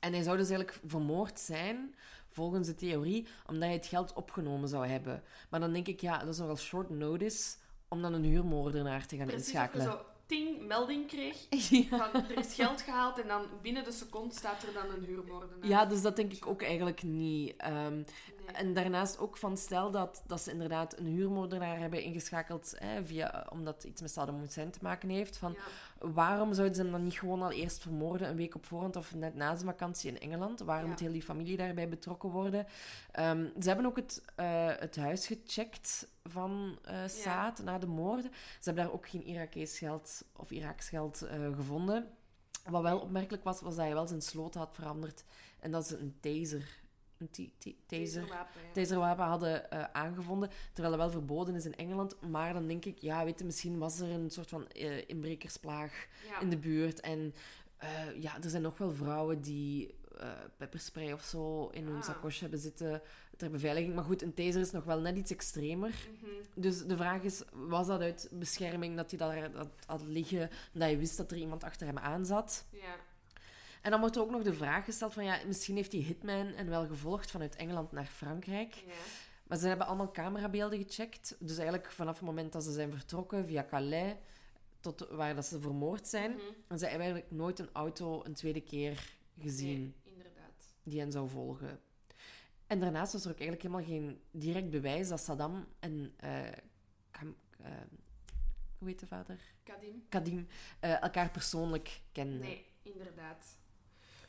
[0.00, 1.94] En hij zou dus eigenlijk vermoord zijn,
[2.30, 5.22] volgens de theorie, omdat hij het geld opgenomen zou hebben.
[5.50, 7.56] Maar dan denk ik, ja, dat is nogal short notice
[7.88, 9.86] om dan een huurmoordenaar te gaan precies inschakelen.
[9.86, 11.46] zo ting melding kreeg
[11.88, 12.10] ja.
[12.10, 15.68] van er is geld gehaald en dan binnen de seconde staat er dan een huurmoordenaar.
[15.68, 17.54] ja, dus dat denk ik ook eigenlijk niet.
[17.56, 18.02] Ehm,
[18.46, 18.54] Nee.
[18.56, 23.46] En daarnaast ook van stel dat, dat ze inderdaad een huurmoordenaar hebben ingeschakeld, hè, via,
[23.52, 25.36] omdat iets met Saddam Hussein te maken heeft.
[25.36, 25.58] Van, Ja.
[25.98, 29.14] Waarom zouden ze hem dan niet gewoon al eerst vermoorden, een week op voorhand of
[29.14, 30.60] net na zijn vakantie in Engeland?
[30.60, 30.90] Waarom Ja.
[30.90, 32.66] moet heel die familie daarbij betrokken worden?
[33.12, 38.30] Ehm, ze hebben ook het, eh, het huis gecheckt van eh Saad na de moorden.
[38.32, 42.08] Ze hebben daar ook geen Irakees geld of Iraaks geld eh, gevonden.
[42.68, 45.24] Wat wel opmerkelijk was, was dat hij wel zijn sloten had veranderd
[45.60, 46.84] en dat ze een taser
[47.18, 47.52] een
[48.72, 49.30] Taserwapen, ja.
[49.30, 52.20] hadden eh, aangevonden, terwijl dat wel verboden is in Engeland.
[52.20, 56.06] Maar dan denk ik, ja, weet je, misschien was er een soort van eh, inbrekersplaag
[56.28, 56.40] Ja.
[56.40, 57.00] in de buurt.
[57.00, 57.34] En
[57.76, 59.94] eh, ja, er zijn nog wel vrouwen die
[60.56, 62.02] pepperspray of zo in hun Ah.
[62.02, 63.02] sakosje hebben zitten
[63.36, 63.94] ter beveiliging.
[63.94, 65.94] Maar goed, een taser is nog wel net iets extremer.
[66.20, 66.30] Mhm.
[66.54, 70.90] Dus de vraag is, was dat uit bescherming dat hij daar had, had liggen, dat
[70.90, 72.66] je wist dat er iemand achter hem aan zat?
[72.70, 72.96] Ja.
[73.86, 76.46] En dan wordt er ook nog de vraag gesteld van, ja, misschien heeft die hitman
[76.46, 78.74] en wel gevolgd vanuit Engeland naar Frankrijk.
[78.74, 78.92] Ja.
[79.46, 81.36] Maar ze hebben allemaal camerabeelden gecheckt.
[81.38, 84.14] Dus eigenlijk vanaf het moment dat ze zijn vertrokken via Calais
[84.80, 86.30] tot waar dat ze vermoord zijn.
[86.30, 86.40] Mhm.
[86.68, 90.74] En ze hebben eigenlijk nooit een auto een tweede keer gezien Nee, inderdaad.
[90.82, 91.80] die hen zou volgen.
[92.66, 96.40] En daarnaast was er ook eigenlijk helemaal geen direct bewijs dat Saddam en eh,
[97.10, 97.70] Kam- eh,
[98.78, 99.40] hoe heet de vader?
[99.62, 100.04] Kadim?
[100.08, 100.46] Kadim
[100.80, 102.38] eh, elkaar persoonlijk kenden.
[102.40, 103.58] Nee, inderdaad.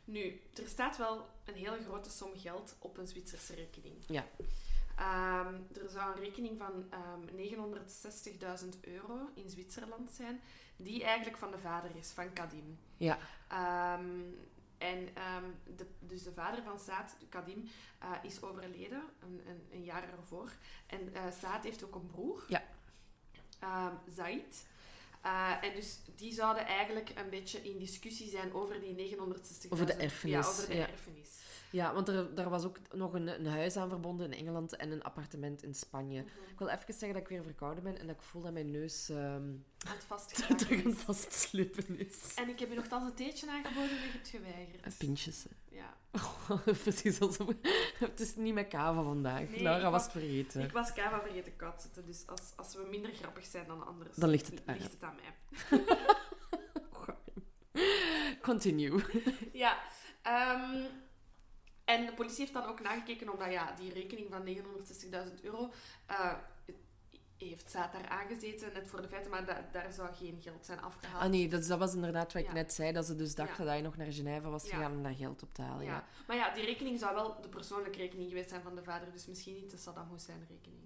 [0.08, 3.96] Nu, er staat wel een hele grote som geld op een Zwitserse rekening.
[4.08, 4.26] Ja.
[4.96, 10.42] Ehm, er zou een rekening van ehm 960.000 euro in Zwitserland zijn,
[10.76, 12.80] die eigenlijk van de vader is, van Kadim.
[12.98, 13.18] Ja.
[13.48, 14.22] Ehm,
[14.78, 15.10] en
[15.76, 20.52] de, dus de vader van Saad, Kadim, eh, is overleden een, een, een jaar ervoor.
[20.88, 22.64] En eh Saad heeft ook een broer, Ja.
[24.16, 24.66] Zaid.
[25.28, 29.70] Eh, en dus die zouden eigenlijk een beetje in discussie zijn over die 960.000.
[29.70, 30.88] Over de erfenis, Ja, over de ja.
[30.90, 31.30] erfenis.
[31.72, 34.92] Ja, want er, daar was ook nog een, een huis aan verbonden in Engeland en
[34.92, 36.22] een appartement in Spanje.
[36.22, 36.32] Mhm.
[36.52, 38.72] Ik wil even zeggen dat ik weer verkouden ben en dat ik voel dat mijn
[38.72, 39.26] neus ehm
[39.88, 40.06] Aan het
[41.88, 42.34] aan is.
[42.36, 44.82] En ik heb je nogthans een theetje aangeboden en je hebt geweigerd.
[44.82, 45.44] En pintjes.
[45.44, 45.76] hè.
[45.76, 45.98] Ja.
[46.84, 47.48] Precies alsof...
[47.98, 49.50] Het is niet met kava vandaag.
[49.50, 50.62] Nee, Laura was vergeten.
[50.62, 54.16] Ik was kava vergeten koud zetten, dus als, als we minder grappig zijn dan anders,
[54.16, 54.78] Dan ligt het aan.
[54.78, 55.80] ligt het aan mij.
[58.42, 59.04] Continue.
[59.54, 59.78] Ja,
[60.22, 60.86] ehm,
[61.88, 65.72] en de politie heeft dan ook nagekeken omdat ja, die rekening van 960.000 euro
[66.06, 66.34] eh,
[67.38, 70.82] heeft Saad daar aangezeten, net voor de feiten, maar da- daar zou geen geld zijn
[70.82, 71.24] afgehaald.
[71.24, 72.54] Ah nee, dat, dat was inderdaad wat ik Ja.
[72.54, 73.70] net zei, dat ze dus dachten Ja.
[73.70, 74.76] dat je nog naar Genève was Ja.
[74.76, 75.86] gegaan om daar geld op te halen.
[75.86, 76.04] Ja.
[76.28, 79.26] Maar ja, die rekening zou wel de persoonlijke rekening geweest zijn van de vader, dus
[79.28, 80.84] misschien niet de Saddam Hussein rekening.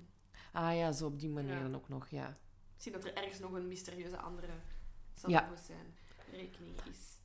[0.52, 2.38] Ah ja, zo op die manier dan ook nog, ja.
[2.74, 4.54] Misschien dat er ergens nog een mysterieuze andere
[5.14, 5.50] Saddam.
[5.50, 5.96] Hussein
[6.32, 7.20] rekening is.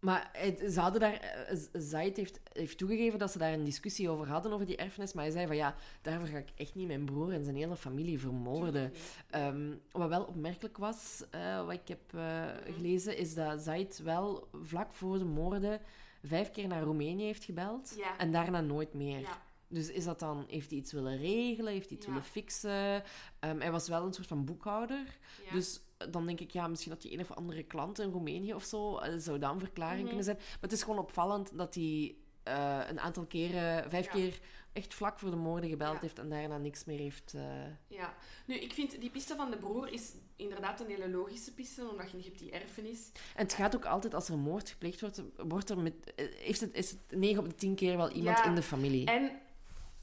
[0.00, 1.12] Maar het, ze hadden daar...
[1.14, 5.12] eh, Zaid heeft, heeft toegegeven dat ze daar een discussie over hadden, over die erfenis.
[5.12, 7.76] Maar hij zei van ja, daarvoor ga ik echt niet mijn broer en zijn hele
[7.76, 8.92] familie vermoorden.
[9.30, 14.48] Ehm, wat wel opmerkelijk was, eh, wat ik heb eh, gelezen, is dat Zaid wel
[14.62, 15.80] vlak voor de moorden
[16.22, 17.94] vijf keer naar Roemenië heeft gebeld.
[17.96, 18.18] Ja.
[18.18, 19.18] En daarna nooit meer.
[19.20, 19.42] Ja.
[19.72, 22.12] Dus is dat dan, heeft hij iets willen regelen, heeft hij iets Ja.
[22.12, 23.02] willen fixen?
[23.40, 25.18] Ehm, hij was wel een soort van boekhouder.
[25.44, 25.52] Ja.
[25.52, 25.80] Dus
[26.10, 28.96] dan denk ik, ja, misschien dat hij een of andere klant in Roemenië of zo,
[28.98, 30.06] eh, zou dat een verklaring Mhm.
[30.08, 30.36] kunnen zijn.
[30.36, 34.10] Maar het is gewoon opvallend dat hij eh, een aantal keren, vijf Ja.
[34.12, 34.40] keer,
[34.72, 37.34] echt vlak voor de moorden gebeld heeft en daarna niks meer heeft...
[37.34, 37.42] eh,
[37.88, 38.14] Ja,
[38.46, 42.10] nu ik vind die piste van de broer is inderdaad een hele logische piste, omdat
[42.10, 43.10] je niet hebt die erfenis.
[43.34, 45.94] En het gaat ook altijd, als er moord gepleegd wordt, wordt er met,
[46.36, 49.06] heeft het, is het 9 op de 10 keer wel iemand in de familie.
[49.06, 49.30] En,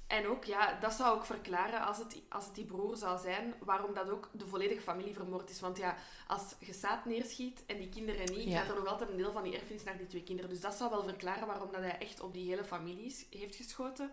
[0.07, 3.53] en ook, ja, dat zou ook verklaren als het, als het die broer zou zijn,
[3.59, 5.59] waarom dat ook de volledige familie vermoord is.
[5.59, 5.95] Want ja,
[6.27, 8.59] als je zaad neerschiet en die kinderen niet, Ja.
[8.59, 10.49] gaat er nog altijd een deel van die erfenis naar die twee kinderen.
[10.51, 14.11] Dus dat zou wel verklaren waarom dat hij echt op die hele familie heeft geschoten.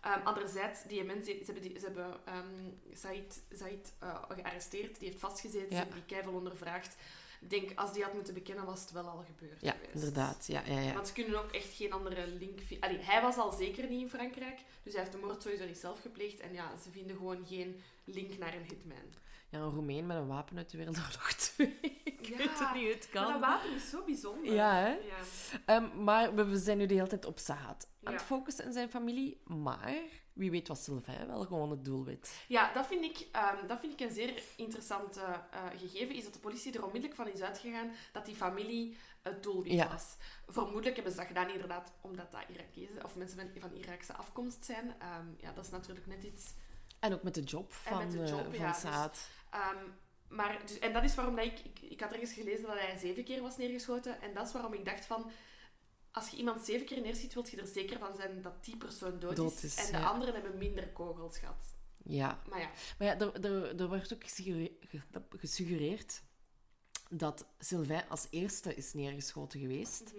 [0.00, 5.08] Ehm, anderzijds, die mensen, ze hebben, die, ze hebben ehm Said, Said eh, gearresteerd, die
[5.08, 5.84] heeft vastgezeten, Ja.
[5.84, 6.96] die keivel ondervraagd.
[7.40, 9.94] Ik denk, als die had moeten bekennen, was het wel al gebeurd Ja, geweest.
[9.94, 10.46] inderdaad.
[10.46, 10.92] Ja, ja, ja.
[10.92, 12.88] Want ze kunnen ook echt geen andere link vinden.
[12.88, 15.78] Allee, hij was al zeker niet in Frankrijk, dus hij heeft de moord sowieso niet
[15.78, 16.40] zelf gepleegd.
[16.40, 18.96] En ja, ze vinden gewoon geen link naar een hitman.
[19.50, 21.78] Ja, een Roemeen met een wapen uit de Wereldoorlog 2.
[22.04, 23.32] ik Ja, weet het niet, het Maar kan.
[23.32, 24.52] dat wapen is zo bijzonder.
[24.54, 24.88] Ja, hè?
[24.88, 25.18] Ja.
[25.64, 28.72] Ehm, maar we we zijn nu de hele tijd op Saad aan het focussen in
[28.72, 29.40] zijn familie.
[29.44, 29.94] Maar
[30.38, 32.44] wie weet was Sylvain wel gewoon het doelwit.
[32.48, 35.34] Ja, dat vind ik, ehm, dat vind ik een zeer interessant eh,
[35.76, 36.14] gegeven.
[36.14, 39.88] Is dat de politie er onmiddellijk van is uitgegaan dat die familie het doelwit Ja.
[39.88, 40.16] was.
[40.46, 44.94] Vermoedelijk hebben ze dat gedaan inderdaad omdat dat Irakezen of mensen van, Iraakse afkomst zijn.
[44.98, 46.54] Ehm, ja, dat is natuurlijk net iets
[46.98, 49.28] En ook met de job En van, met de eh, job, van ja, dus- Saad.
[49.50, 49.84] Ehm,
[50.28, 51.80] maar dus, en dat is waarom dat ik, ik...
[51.80, 54.22] Ik had ergens gelezen dat hij zeven keer was neergeschoten.
[54.22, 55.30] En dat is waarom ik dacht van...
[56.18, 59.18] Als je iemand zeven keer neerschiet, wilt je er zeker van zijn dat die persoon
[59.18, 59.64] dood, Dood is.
[59.64, 60.06] is, En de ja.
[60.06, 61.76] anderen hebben minder kogels gehad.
[62.04, 62.42] Ja.
[62.48, 64.24] Maar ja, Maar ja, er, er, er wordt ook
[65.38, 66.22] gesuggereerd,
[67.10, 70.14] dat Sylvain als eerste is neergeschoten geweest.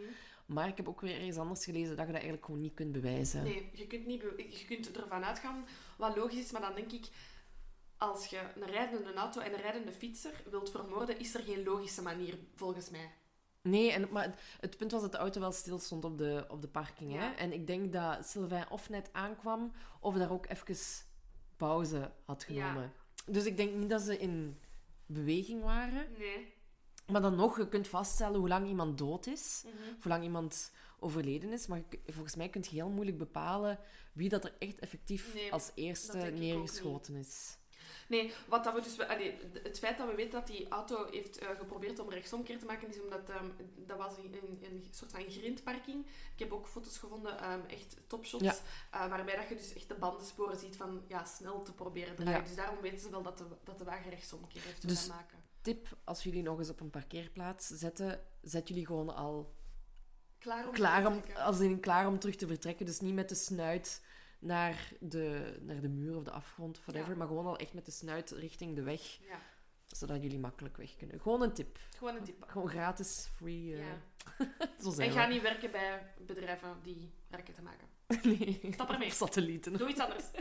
[0.46, 2.92] Maar ik heb ook weer ergens anders gelezen dat je dat eigenlijk gewoon niet kunt
[2.92, 3.44] bewijzen.
[3.44, 5.66] nee, je kunt, niet je kunt ervan uitgaan
[5.98, 6.52] wat logisch is.
[6.52, 7.08] Maar dan denk ik...
[7.98, 12.02] Als je een rijdende auto en een rijdende fietser wilt vermoorden, is er geen logische
[12.02, 13.12] manier, volgens mij.
[13.62, 16.62] Nee, en, maar het, punt was dat de auto wel stil stond op de, op
[16.62, 17.12] de parking.
[17.12, 17.30] Hè?
[17.30, 20.78] En ik denk dat Sylvain of net aankwam, of daar ook even
[21.57, 22.68] pauze had Ja.
[22.68, 22.91] genomen.
[23.26, 24.57] Dus ik denk niet dat ze in
[25.05, 26.07] beweging waren.
[26.18, 26.53] Nee.
[27.07, 29.64] Maar dan nog, je kunt vaststellen hoe lang iemand dood is.
[29.66, 29.76] Mhm.
[30.01, 31.68] Hoe lang iemand overleden is.
[31.68, 33.80] Maar volgens mij kun je heel moeilijk bepalen
[34.14, 37.57] wie dat er echt effectief Nee, als eerste neergeschoten is.
[38.10, 38.99] Nee, wat dat we dus...
[38.99, 42.66] allee, het feit dat we weten dat die auto heeft eh, geprobeerd om rechtsomkeer te
[42.66, 43.45] maken, is omdat ehm,
[43.76, 46.05] dat was een, een, een soort van grindparking.
[46.05, 48.55] Ik heb ook foto's gevonden, ehm, echt topshots, Ja.
[48.91, 52.39] eh, waarbij dat je dus echt de bandensporen ziet van ja, snel te proberen draaien.
[52.39, 52.45] Ja.
[52.45, 55.38] Dus daarom weten ze wel dat de, dat de wagen rechtsomkeer heeft Dus- willen maken.
[55.62, 59.53] Tip, als jullie nog eens op een parkeerplaats zetten, zet jullie gewoon al
[60.39, 62.86] Klaar om klaar om, als in klaar om terug te vertrekken.
[62.86, 64.01] Dus niet met de snuit
[64.40, 67.18] naar de, naar de muur of de afgrond whatever, Ja.
[67.18, 69.40] maar gewoon al echt met de snuit richting de weg, Ja,
[69.86, 71.20] zodat jullie makkelijk weg kunnen.
[71.20, 71.80] Gewoon een tip.
[71.98, 72.44] gewoon een tip.
[72.48, 73.76] Gewoon gratis, free.
[73.76, 73.86] eh.
[74.84, 75.20] Zo zijn En we.
[75.22, 77.88] ga niet werken bij bedrijven die raketten maken.
[78.40, 78.60] nee.
[78.74, 79.12] Stap ermee.
[79.12, 79.78] Satellieten.
[79.78, 80.24] Doe iets anders.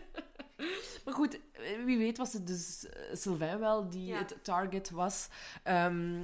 [1.05, 4.19] Maar goed, eh, wie weet was het dus eh, Sylvain wel die Ja.
[4.19, 5.29] het target was.
[5.63, 6.23] Eh,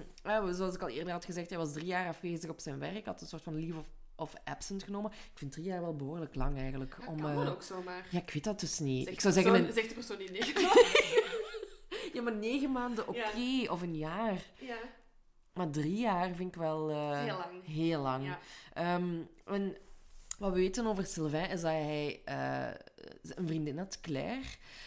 [0.51, 3.05] zoals ik al eerder had gezegd, hij was drie jaar afwezig op zijn werk.
[3.07, 5.11] Had een soort van leave of, of absent genomen.
[5.11, 6.97] Ik vind drie jaar wel behoorlijk lang eigenlijk.
[6.99, 8.07] Dat om, kan wel ook zomaar.
[8.11, 9.05] Ja, ik weet dat dus niet.
[9.05, 9.61] Zegt ik zou de zeggen...
[9.65, 9.83] persoon- Een...
[9.83, 10.53] Zegt de persoon die nee.
[12.13, 13.71] Ja, maar negen maanden oké.
[13.71, 14.43] Of een jaar.
[14.59, 14.77] ja,
[15.53, 16.91] Maar drie jaar vind ik wel...
[16.91, 17.67] eh, heel lang.
[17.67, 18.25] Heel lang.
[18.27, 18.39] Ja.
[18.73, 19.77] Ehm, en
[20.39, 22.75] wat we weten over Sylvain is dat hij eh,
[23.23, 24.43] een vriendin had, Claire.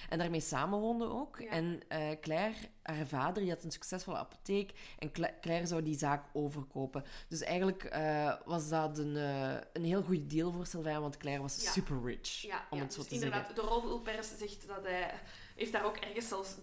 [0.10, 1.40] En daarmee samenwoonde ook.
[1.40, 1.50] Ja.
[1.50, 4.72] En eh, Claire, haar vader, die had een succesvolle apotheek.
[5.00, 7.04] En Cla- Claire zou die zaak overkopen.
[7.28, 11.42] Dus eigenlijk eh, was dat een, eh, een heel goed deal voor Sylvain, want Claire
[11.42, 11.72] was Ja.
[11.72, 12.42] super rich.
[12.42, 13.38] Ja, om ja, het zo dus te zeggen.
[13.40, 15.14] inderdaad, de rolpers zegt dat hij
[15.58, 16.56] heeft daar ook ergens zelfs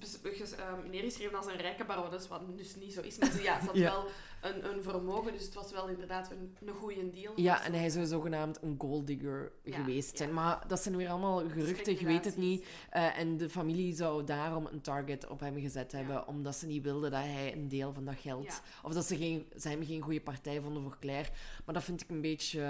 [0.57, 3.18] ehm, neergeschreven als een rijke barones, wat dus niet zo is.
[3.18, 3.90] Maar ze, ja, ze had Ja.
[3.90, 4.05] wel
[4.42, 7.32] een, een vermogen, dus het was wel inderdaad een, een goede deal.
[7.36, 10.28] Ja, en hij zou zogenaamd een golddigger Ja, geweest zijn.
[10.28, 10.34] ja.
[10.34, 12.66] Maar dat zijn weer allemaal geruchten, je weet het niet.
[12.90, 16.82] Eh, en de familie zou daarom een target op hem gezet hebben, omdat ze niet
[16.82, 18.62] wilden dat hij een deel van dat geld...
[18.82, 21.28] Of dat ze, geen, ze hem geen goede partij vonden voor Claire.
[21.64, 22.61] Maar dat vind ik een beetje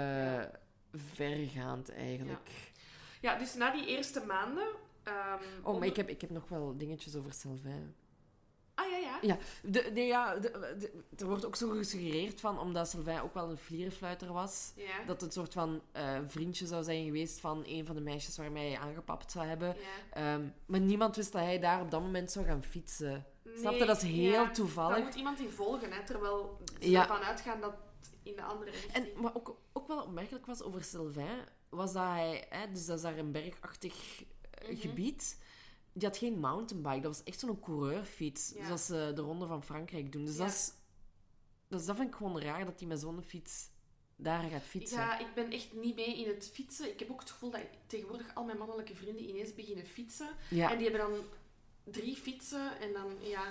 [0.93, 2.49] vergaand, eigenlijk.
[3.21, 4.67] Ja, dus na die eerste maanden...
[5.05, 7.95] ehm, Oh, maar ik heb, ik heb nog wel dingetjes over Sylvain.
[8.75, 9.17] Ah, ja, ja.
[9.21, 13.33] Ja, de, de, ja de, de- er wordt ook zo gesuggereerd van, omdat Sylvain ook
[13.33, 15.03] wel een vlierenfluiter was, Ja.
[15.05, 18.37] dat het een soort van eh, vriendje zou zijn geweest van een van de meisjes
[18.37, 19.67] waarmee hij aangepapt zou hebben.
[19.67, 20.33] ja.
[20.33, 23.25] Ehm, maar niemand wist dat hij daar op dat moment zou gaan fietsen.
[23.57, 23.85] Snap je?
[23.85, 24.95] Dat is heel ja, toevallig.
[24.95, 27.73] Daar moet iemand in volgen, hè, terwijl ze ervan uitgaan dat
[28.23, 28.93] in de andere richting...
[28.93, 31.39] En wat ook, ook wel opmerkelijk was over Sylvain,
[31.69, 34.23] was dat hij, hè, dus dat is daar een bergachtig
[34.63, 34.75] Mhm.
[34.77, 35.37] gebied,
[35.93, 37.01] die had geen mountainbike.
[37.01, 38.65] Dat was echt zo'n coureurfiets, Ja.
[38.65, 40.25] zoals ze de Ronde van Frankrijk doen.
[40.25, 40.43] Dus Ja.
[40.45, 40.71] dat, is,
[41.67, 43.69] dus dat vind ik gewoon raar, dat hij met zo'n fiets
[44.15, 44.97] daar gaat fietsen.
[44.97, 46.89] Ja, ik ben echt niet mee in het fietsen.
[46.91, 50.29] Ik heb ook het gevoel dat tegenwoordig al mijn mannelijke vrienden ineens beginnen fietsen.
[50.49, 50.71] Ja.
[50.71, 51.19] En die hebben dan
[51.83, 53.43] drie fietsen en dan, ja...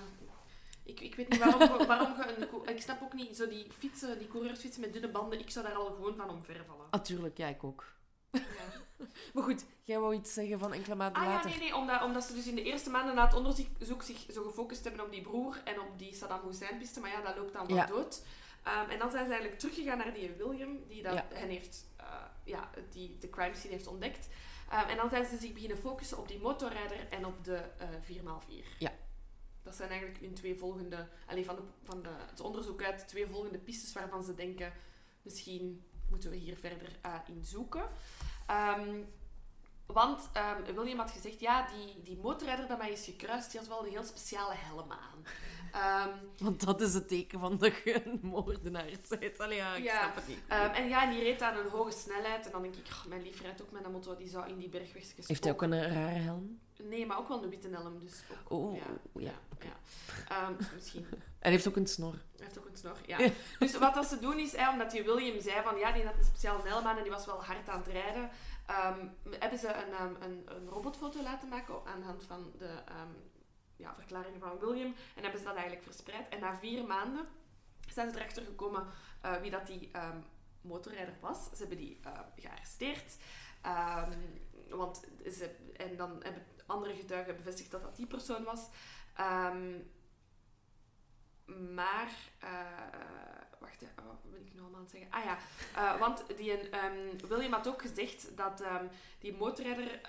[0.87, 2.37] Ik, ik weet niet waarom, waarom je
[2.67, 2.75] een...
[2.75, 5.75] Ik snap ook niet, zo die fietsen, die coureursfietsen met dunne banden, ik zou daar
[5.75, 6.87] al gewoon van omvervallen.
[6.91, 7.93] Natuurlijk, ja, ik ook.
[8.35, 9.07] Ja.
[9.35, 11.51] Maar goed, jij wou iets zeggen van enkele maanden Ah ja, later.
[11.51, 14.43] nee, nee, omdat, omdat ze dus in de eerste maanden na het onderzoek zich zo
[14.45, 17.67] gefocust hebben op die broer en op die Saddam Hussein-piste, maar ja, dat loopt dan
[17.67, 17.87] wel Ja.
[17.87, 18.23] dood.
[18.63, 21.27] Ehm, en dan zijn ze eigenlijk teruggegaan naar die William, die dat Ja.
[21.33, 22.07] hen heeft, eh,
[22.45, 24.29] ja, die de crime scene heeft ontdekt.
[24.71, 27.89] Ehm, en dan zijn ze zich beginnen focussen op die motorrijder en op de eh
[28.03, 28.65] 4x4.
[28.79, 28.93] Ja.
[29.63, 33.27] Dat zijn eigenlijk hun twee volgende, alleen van, de, van de, het onderzoek uit, twee
[33.27, 34.73] volgende pistes waarvan ze denken,
[35.23, 35.85] misschien
[36.15, 37.85] moeten we hier verder eh, in zoeken.
[38.47, 39.03] Ehm,
[39.87, 43.69] want ehm, William had gezegd, ja, die, die motorrijder dat mij is gekruist, die had
[43.69, 45.25] wel een heel speciale helm aan.
[45.75, 46.09] Ehm,
[46.39, 49.41] Want dat is het teken van dat je een moordenaar bent.
[49.41, 50.39] Allee, ja, ik Ja, snap het niet.
[50.49, 52.47] ehm, en ja, en die reed aan een hoge snelheid.
[52.47, 54.59] En dan denk ik, oh, mijn lief rijdt ook met een motor, die zou in
[54.59, 56.59] die bergwegjes Heeft hij ook een rare helm?
[56.83, 58.51] Nee, maar ook wel een witte helm, dus ook...
[58.59, 58.83] Oh, ja,
[59.15, 59.31] ja.
[59.61, 59.77] ja, ja.
[60.29, 61.07] Ehm, misschien.
[61.39, 62.13] En heeft ook een snor.
[62.13, 63.19] Hij heeft ook een snor, ja.
[63.59, 66.25] Dus wat dat ze doen is, omdat die William zei van ja, die had een
[66.25, 68.31] speciale helm aan en die was wel hard aan het rijden,
[69.39, 72.69] hebben ze een, een, een robotfoto laten maken aan de hand van de
[73.93, 74.95] verklaringen van William.
[75.15, 76.29] En hebben ze dat eigenlijk verspreid.
[76.29, 77.27] En na vier maanden
[77.93, 78.87] zijn ze erachter gekomen
[79.21, 80.19] eh, wie dat die ehm,
[80.61, 81.45] motorrijder was.
[81.45, 83.17] Ze hebben die eh, gearresteerd.
[83.63, 84.13] Ehm,
[84.69, 88.69] want ze, en dan hebben andere getuigen bevestigd dat dat die persoon was.
[89.15, 89.79] Ehm,
[91.75, 92.51] maar, eh,
[93.61, 95.11] wacht, oh, wat wil ik nu allemaal aan het zeggen?
[95.11, 96.59] Ah ja, want die,
[97.29, 98.65] William had ook gezegd dat
[99.19, 100.01] die motorrijder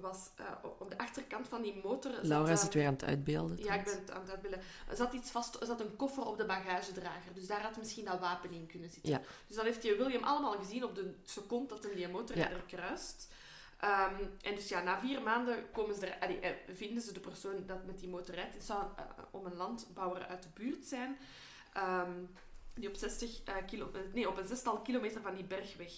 [0.00, 0.46] was eh,
[0.78, 2.12] op de achterkant van die motor...
[2.12, 3.58] zat, Laura is eh, het weer aan het uitbeelden.
[3.58, 4.60] Ja, ik ben het aan het uitbeelden.
[4.88, 7.34] Er zat iets vast, er zat een koffer op de bagagedrager.
[7.34, 9.12] Dus daar had misschien dat wapen in kunnen zitten.
[9.12, 9.20] Ja.
[9.46, 13.28] Dus dat heeft die William allemaal gezien op de seconde dat hem die motorrijder kruist.
[13.82, 17.20] Ehm, en dus ja, na vier maanden komen ze er, allee, eh, vinden ze de
[17.20, 18.54] persoon dat met die motor rijdt.
[18.54, 21.18] Het zou eh, om een landbouwer uit de buurt zijn.
[21.72, 22.24] ehm,
[22.74, 25.92] die op, 60, eh, kilo, nee, op een zestal kilometer van die bergweg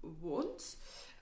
[0.00, 0.78] woont.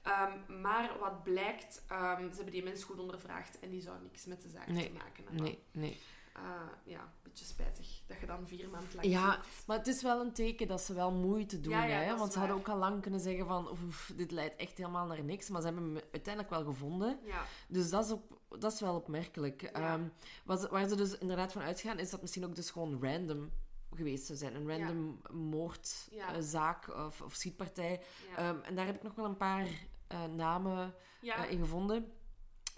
[0.07, 4.25] Ehm, maar wat blijkt, ehm, ze hebben die mens goed ondervraagd en die zou niks
[4.25, 5.43] met de zaak Nee, te maken hebben.
[5.43, 6.01] Nee, nee.
[6.35, 6.43] Eh,
[6.85, 9.67] ja, een beetje spijtig dat je dan vier maanden lang Ja, zoekt.
[9.67, 11.73] maar het is wel een teken dat ze wel moeite doen.
[11.73, 12.17] Ja, ja, hè?
[12.17, 13.71] Want ze hadden ook al lang kunnen zeggen van...
[13.71, 15.49] Oef, dit leidt echt helemaal naar niks.
[15.49, 17.19] Maar ze hebben hem uiteindelijk wel gevonden.
[17.25, 19.63] Ja, Dus dat is, op, dat is wel opmerkelijk.
[19.63, 20.03] Ehm,
[20.45, 23.51] wat waar ze dus inderdaad van uitgaan, is dat misschien ook dus gewoon random
[23.95, 24.55] geweest zou zijn.
[24.55, 28.01] Een random moordzaak of, of schietpartij.
[28.31, 28.37] ja.
[28.37, 29.67] Ehm, en daar heb ik nog wel een paar
[30.09, 32.13] eh, namen ja, eh, in gevonden.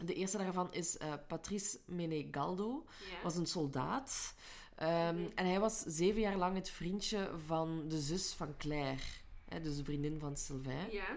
[0.04, 2.84] De eerste daarvan is eh, Patrice Menegaldo.
[3.10, 3.22] ja.
[3.22, 4.34] was een soldaat.
[4.74, 5.28] Ehm, Mhm.
[5.34, 9.02] En hij was zeven jaar lang het vriendje van de zus van Claire.
[9.48, 10.90] Hè, dus de vriendin van Sylvain.
[10.92, 11.16] ja.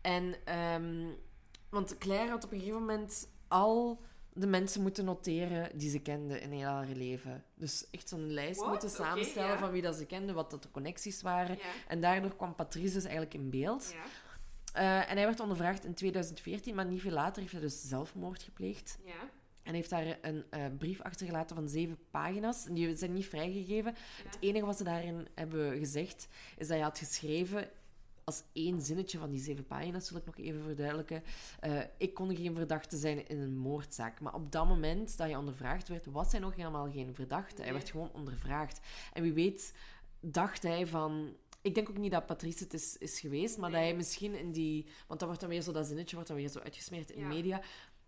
[0.00, 1.06] En, ehm,
[1.68, 4.02] want Claire had op een gegeven moment al
[4.34, 7.44] de mensen moeten noteren die ze kende in heel haar leven.
[7.54, 8.70] Dus echt zo'n lijst What?
[8.70, 11.58] moeten samenstellen van wie dat ze kende, wat dat de connecties waren.
[11.88, 13.94] En daardoor kwam Patrice dus eigenlijk in beeld.
[14.72, 18.42] Eh, en hij werd ondervraagd in 2014, maar niet veel later heeft hij dus zelfmoord
[18.42, 18.98] gepleegd.
[19.04, 19.30] ja.
[19.62, 22.64] En heeft daar een eh, brief achtergelaten van zeven pagina's.
[22.64, 23.94] Die zijn niet vrijgegeven.
[24.24, 27.68] Het enige wat ze daarin hebben gezegd, is dat hij had geschreven...
[28.24, 31.22] Als één zinnetje van die zeven pagina's, wil ik nog even verduidelijken.
[31.60, 34.20] eh, ik kon geen verdachte zijn in een moordzaak.
[34.20, 37.62] Maar op dat moment dat hij ondervraagd werd, was hij nog helemaal geen verdachte.
[37.62, 38.80] Hij werd gewoon ondervraagd.
[39.12, 39.74] En wie weet
[40.20, 41.36] dacht hij van...
[41.62, 43.78] Ik denk ook niet dat Patrice het is, is geweest, maar Nee.
[43.80, 44.86] dat hij misschien in die...
[45.06, 47.28] Want dan wordt dan weer zo, dat zinnetje wordt dan weer zo uitgesmeerd in Ja.
[47.28, 47.60] de media.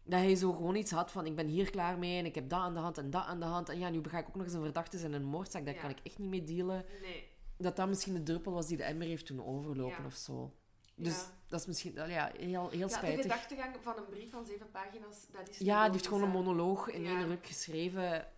[0.04, 2.48] Dat hij zo gewoon iets had van, ik ben hier klaar mee en ik heb
[2.48, 3.68] dat aan de hand en dat aan de hand.
[3.68, 5.64] En ja, nu ga ik ook nog eens een verdachte zijn in een moordzaak.
[5.64, 5.80] Daar Ja.
[5.80, 6.84] kan ik echt niet mee dealen.
[7.02, 7.28] Nee.
[7.58, 10.06] Dat dat misschien de druppel was die de emmer heeft toen overlopen Ja.
[10.06, 10.54] of zo.
[10.96, 11.30] Dus Ja.
[11.48, 13.22] dat is misschien ja, heel, heel Ja, de spijtig.
[13.22, 16.88] gedachtegang van een brief van zeven pagina's, dat is Ja, die heeft gewoon een monoloog
[16.90, 18.28] in één ruk geschreven.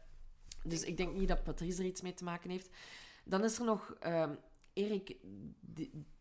[0.62, 1.16] Dus Denk ik denk ook.
[1.16, 2.68] niet dat Patrice er iets mee te maken heeft.
[3.24, 4.34] Dan is er nog ehm
[4.76, 5.16] Erik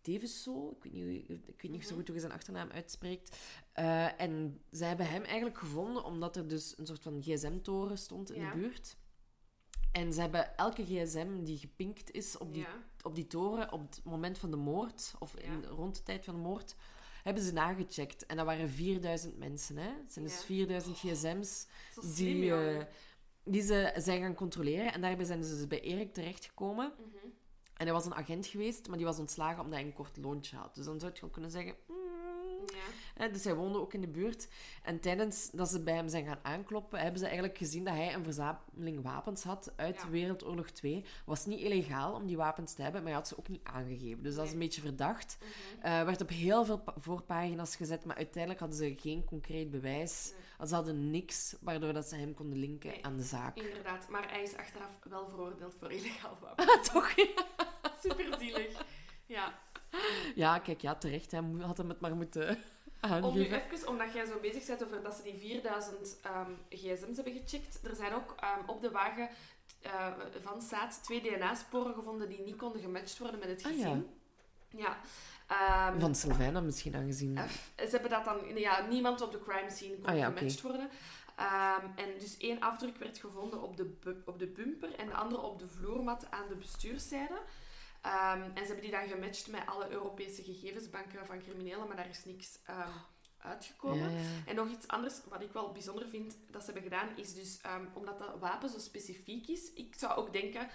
[0.01, 0.69] Deveso.
[0.69, 1.95] Ik weet niet, ik weet niet zo Mhm.
[1.95, 3.37] goed hoe je zijn achternaam uitspreekt.
[3.71, 8.31] Eh, en zij hebben hem eigenlijk gevonden omdat er dus een soort van gsm-toren stond
[8.31, 8.51] in Ja.
[8.51, 8.97] de buurt.
[9.91, 12.83] En ze hebben elke gsm die gepinkt is op die, Ja.
[13.01, 15.67] op die toren op het moment van de moord, of in, Ja.
[15.67, 16.75] rond de tijd van de moord,
[17.23, 18.25] hebben ze nagecheckt.
[18.25, 19.77] En dat waren 4000 mensen.
[19.77, 19.89] Hè?
[20.01, 20.41] Het zijn dus Ja.
[20.45, 21.67] 4000 gsm's
[22.15, 22.83] die, eh,
[23.43, 24.93] die ze zijn gaan controleren.
[24.93, 26.93] En daarbij zijn ze dus bij Erik terechtgekomen.
[26.97, 27.25] Mhm.
[27.77, 30.57] En hij was een agent geweest, maar die was ontslagen omdat hij een kort loontje
[30.57, 30.75] had.
[30.75, 31.75] Dus dan zou je kunnen zeggen...
[31.87, 32.04] mm,
[32.73, 33.27] Ja.
[33.27, 34.47] Dus hij woonde ook in de buurt.
[34.83, 38.13] En tijdens dat ze bij hem zijn gaan aankloppen, hebben ze eigenlijk gezien dat hij
[38.13, 40.09] een verzameling wapens had uit Ja.
[40.09, 41.05] Wereldoorlog 2.
[41.25, 44.23] Was niet illegaal om die wapens te hebben, maar hij had ze ook niet aangegeven.
[44.23, 45.37] Dus dat is een beetje verdacht.
[45.39, 45.85] Mhm.
[45.85, 50.31] Eh, werd op heel veel pa- voorpagina's gezet, maar uiteindelijk hadden ze geen concreet bewijs.
[50.57, 50.67] Nee.
[50.67, 53.05] Ze hadden niks waardoor dat ze hem konden linken Nee.
[53.05, 53.57] aan de zaak.
[53.57, 56.81] Inderdaad, maar hij is achteraf wel veroordeeld voor illegaal wapen.
[56.93, 57.13] Toch?
[58.03, 58.85] Super zielig.
[59.25, 59.53] Ja.
[60.35, 61.31] Ja, kijk, ja, terecht.
[61.31, 62.47] Hij had hem het maar moeten
[63.01, 63.71] Om nu aangeven.
[63.73, 67.79] even, omdat jij zo bezig bent over dat ze die 4000 ehm, gsm's hebben gecheckt.
[67.83, 69.29] Er zijn ook ehm, op de wagen
[69.81, 70.07] eh,
[70.43, 74.07] van Saat twee DNA-sporen gevonden die niet konden gematcht worden met het Ah, gezin.
[74.69, 74.97] ja.
[75.47, 77.37] Ehm, Van Sylvain misschien aangezien.
[77.37, 77.43] Eh,
[77.77, 78.57] Ze hebben dat dan...
[78.57, 80.89] Ja, niemand op de crime scene kon Ah ja, gematcht worden.
[81.95, 85.59] En dus één afdruk werd gevonden op de, op de bumper en de andere op
[85.59, 87.41] de vloermat aan de bestuurszijde.
[88.05, 92.09] Ehm, en ze hebben die dan gematcht met alle Europese gegevensbanken van criminelen, maar daar
[92.09, 92.89] is niks ehm,
[93.37, 94.11] uitgekomen.
[94.11, 94.27] Ja, ja.
[94.45, 97.59] En nog iets anders, wat ik wel bijzonder vind dat ze hebben gedaan, is dus
[97.61, 99.73] ehm, omdat dat wapen zo specifiek is.
[99.73, 100.69] Ik zou ook denken,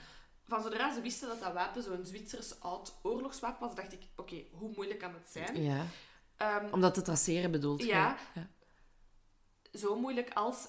[0.46, 4.44] van zodra ze wisten dat dat wapen zo'n Zwitsers oud oorlogswapen was, dacht ik, oké,
[4.52, 5.62] hoe moeilijk kan het zijn?
[5.62, 5.86] ja.
[6.36, 7.82] Ehm, Om dat te traceren bedoelt?
[7.82, 8.16] Ja.
[8.34, 8.48] ja.
[9.72, 10.68] zo moeilijk als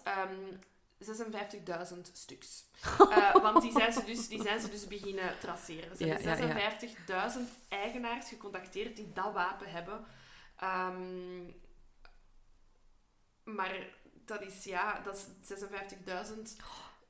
[1.01, 2.69] 56.000 stuks.
[3.09, 5.97] Eh, want die zijn, ze dus, die zijn ze dus beginnen traceren.
[5.97, 6.89] Ze Ja, ja, hebben
[7.33, 10.05] 56.000 eigenaars gecontacteerd die dat wapen hebben.
[10.57, 11.43] Ehm,
[13.43, 13.95] maar
[14.25, 16.55] dat is, ja, dat is 56.000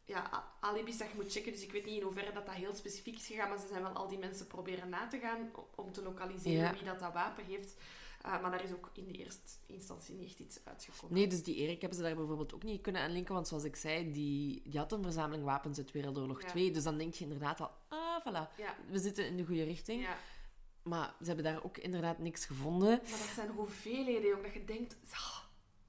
[0.06, 1.52] ja, alibis dat je moet checken.
[1.52, 3.50] Dus ik weet niet in hoeverre dat, dat heel specifiek is gegaan.
[3.50, 6.84] Maar ze zijn wel al die mensen proberen na te gaan om te lokaliseren wie
[6.84, 7.74] dat, dat wapen heeft.
[8.22, 11.16] Eh, maar daar is ook in de eerste instantie niet echt iets uitgekomen.
[11.16, 13.34] Nee, dus die Erik hebben ze daar bijvoorbeeld ook niet kunnen aanlinken.
[13.34, 16.48] Want zoals ik zei, die, die had een verzameling wapens uit Wereldoorlog Ja.
[16.48, 16.72] 2.
[16.72, 18.56] Dus dan denk je inderdaad al, ah, voilà.
[18.58, 20.02] Ja, We zitten in de goede richting.
[20.02, 20.18] ja.
[20.84, 22.90] Maar ze hebben daar ook inderdaad niks gevonden.
[22.90, 24.98] Maar dat zijn hoeveelheden, jong, dat je denkt...
[25.12, 25.38] "Ah,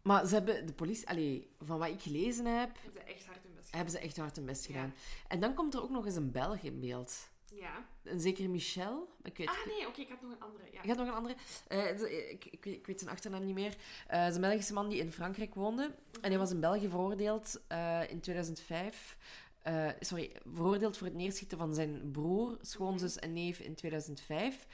[0.03, 1.09] Maar ze hebben de politie...
[1.09, 3.81] Allee, van wat ik gelezen heb, Hebben ze echt hard hun best gedaan.
[3.81, 4.73] hebben ze echt hard hun best Ja.
[4.73, 4.95] gedaan.
[5.29, 7.29] En dan komt er ook nog eens een Belg in beeld.
[7.61, 7.87] Ja.
[8.05, 9.09] Een zekere Michel.
[9.23, 10.65] Ik weet, Ah nee, oké, ik had nog een andere.
[10.73, 10.79] Ja.
[10.83, 11.35] Je had nog een andere?
[11.69, 13.77] Eh, ik, ik, weet- ik weet zijn achternaam niet meer.
[14.07, 15.95] Het is een Belgische man die in Frankrijk woonde.
[16.21, 19.17] En hij was in België veroordeeld eh, in 2005.
[19.63, 24.67] Eh, sorry, veroordeeld voor het neerschieten van zijn broer, schoonzus en neef in 2005.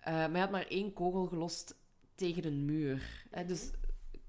[0.00, 1.74] Eh, maar hij had maar één kogel gelost
[2.14, 3.24] tegen een muur.
[3.46, 3.70] Dus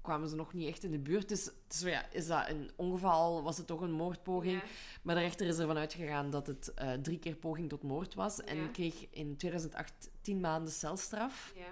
[0.08, 1.28] kwamen ze nog niet echt in de buurt.
[1.28, 3.42] Dus, dus ja, is dat een ongeval?
[3.42, 4.60] Was het toch een moordpoging?
[4.60, 4.66] Ja.
[5.02, 8.40] Maar de rechter is ervan uitgegaan dat het eh, drie keer poging tot moord was.
[8.40, 8.68] En Ja.
[8.68, 11.52] kreeg in 2008 tien maanden celstraf.
[11.56, 11.62] Ja.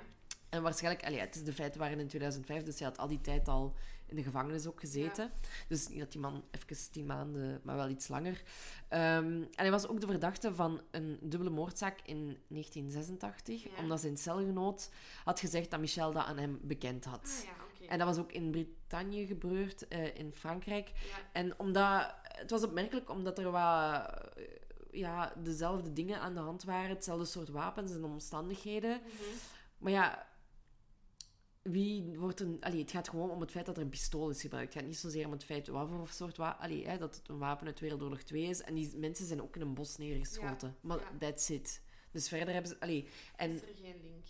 [0.49, 3.21] En waarschijnlijk, allee, het is de feiten waren in 2005, dus hij had al die
[3.21, 3.75] tijd al
[4.07, 5.31] in de gevangenis ook gezeten.
[5.69, 8.43] Dus niet dat die man even tien maanden, maar wel iets langer.
[8.89, 13.71] Ehm, en hij was ook de verdachte van een dubbele moordzaak in 1986, Ja.
[13.83, 14.91] omdat zijn celgenoot
[15.25, 17.39] had gezegd dat Michel dat aan hem bekend had.
[17.41, 20.89] Ah ja, En dat was ook in Brittannië gebeurd, eh, in Frankrijk.
[20.89, 21.19] Ja.
[21.33, 24.45] En omdat, het was opmerkelijk omdat er wat, eh,
[24.91, 29.01] ja, dezelfde dingen aan de hand waren, hetzelfde soort wapens en omstandigheden.
[29.01, 29.23] Mhm.
[29.79, 30.27] Maar ja,
[31.63, 32.57] wie wordt een...
[32.61, 34.73] Allee, het gaat gewoon om het feit dat er een pistool is gebruikt.
[34.73, 36.65] Het gaat niet zozeer om het feit wat voor soort wapen...
[36.65, 38.63] Allee, hè, dat het een wapen uit Wereldoorlog 2 is.
[38.63, 40.77] En die mensen zijn ook in een bos neergeschoten.
[40.81, 41.19] Maar ja.
[41.19, 41.83] that's it.
[42.11, 42.81] Dus verder hebben ze...
[42.81, 44.25] Allee, en Is er geen link?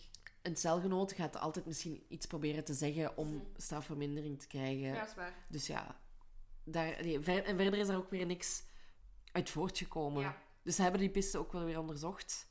[0.47, 3.45] Een celgenoot gaat altijd misschien iets proberen te zeggen om Mhm.
[3.55, 4.87] strafvermindering te krijgen.
[4.87, 5.45] Ja, is waar.
[5.49, 5.99] Dus ja,
[6.63, 8.63] daar, ver- en verder is er ook weer niks
[9.31, 10.21] uit voortgekomen.
[10.21, 10.41] Ja.
[10.63, 12.45] Dus ze hebben die piste ook wel weer onderzocht.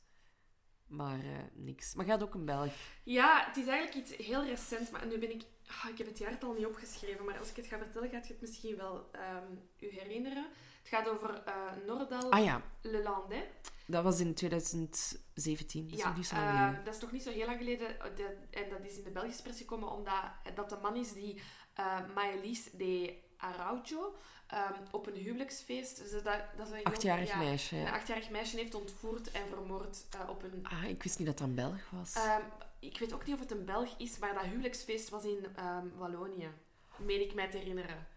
[0.87, 1.93] Maar eh, niks.
[1.95, 2.73] Maar gaat ook een Belg.
[3.03, 5.43] Ja, het is eigenlijk iets heel recent, maar nu ben ik...
[5.67, 8.33] ah, ik heb het jaartal niet opgeschreven, maar als ik het ga vertellen, gaat je
[8.33, 10.47] het misschien wel ehm, u herinneren.
[10.89, 11.53] Het gaat over eh
[11.85, 13.43] Nordal Ah ja, Le Landais.
[13.85, 15.87] dat was in 2017.
[15.89, 16.83] Dat is nog niet zo lang eh, geleden.
[16.83, 17.99] dat is toch niet zo heel lang geleden.
[17.99, 20.23] eh, de- en dat is in de Belgische pers gekomen omdat
[20.55, 21.41] dat de man is die
[21.73, 24.15] eh Maëlys de Araujo
[24.47, 25.97] ehm, op een huwelijksfeest...
[25.97, 27.75] Dus dat, dat is een jong- Achtjarig ja, meisje.
[27.75, 27.91] Een Ja.
[27.91, 30.59] achtjarig meisje heeft ontvoerd en vermoord eh, op een...
[30.63, 32.13] Ah, ik wist niet dat dat een Belg was.
[32.13, 32.41] Ehm,
[32.79, 35.87] ik weet ook niet of het een Belg is, maar dat huwelijksfeest was in ehm,
[35.97, 36.51] Wallonië.
[36.97, 38.07] Meen ik mij te herinneren.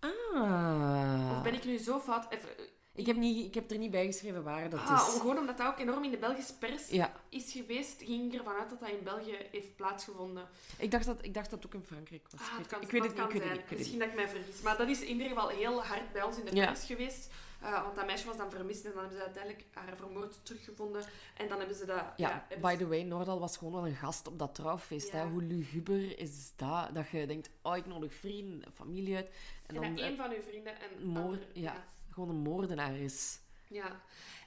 [0.00, 1.30] Ah.
[1.36, 2.26] Of ben ik nu zo fout?
[2.30, 2.48] Even,
[2.94, 5.14] ik, heb niet, ik heb er niet bij geschreven waar dat ah, is.
[5.14, 8.38] om- gewoon omdat dat ook enorm in de Belgische pers Ja, is geweest, ging ik
[8.38, 10.48] ervan uit dat dat in België heeft plaatsgevonden.
[10.78, 12.40] ik dacht, dat, ik dacht dat het ook in Frankrijk was.
[12.40, 13.20] Ah, ik het weet, kan, ik weet het niet.
[13.20, 13.66] kan Ik weet het zijn.
[13.68, 13.78] niet.
[13.78, 14.60] Misschien dat ik mij vergis.
[14.60, 16.66] Maar dat is in ieder geval heel hard bij ons in de Ja.
[16.66, 17.30] pers geweest.
[17.60, 21.04] Eh, want dat meisje was dan vermist en dan hebben ze uiteindelijk haar vermoord teruggevonden.
[21.36, 22.04] En dan hebben ze dat...
[22.16, 25.12] Ja, by the way, Noordal was gewoon wel een gast op dat trouwfeest.
[25.12, 25.18] Ja.
[25.18, 25.26] Hè?
[25.26, 26.94] Hoe luguber is dat?
[26.94, 29.26] Dat je denkt, oh, ik nodig vrienden, familie uit.
[29.26, 32.96] En, En dan dat eh, een van uw vrienden een moord, ja, gewoon een moordenaar
[32.96, 33.38] is.
[33.68, 34.00] Ja,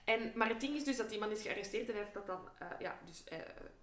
[0.03, 2.25] en, maar het ding is dus dat die man is gearresteerd en hij heeft dat
[2.25, 3.39] dan eh, ja, dus, eh,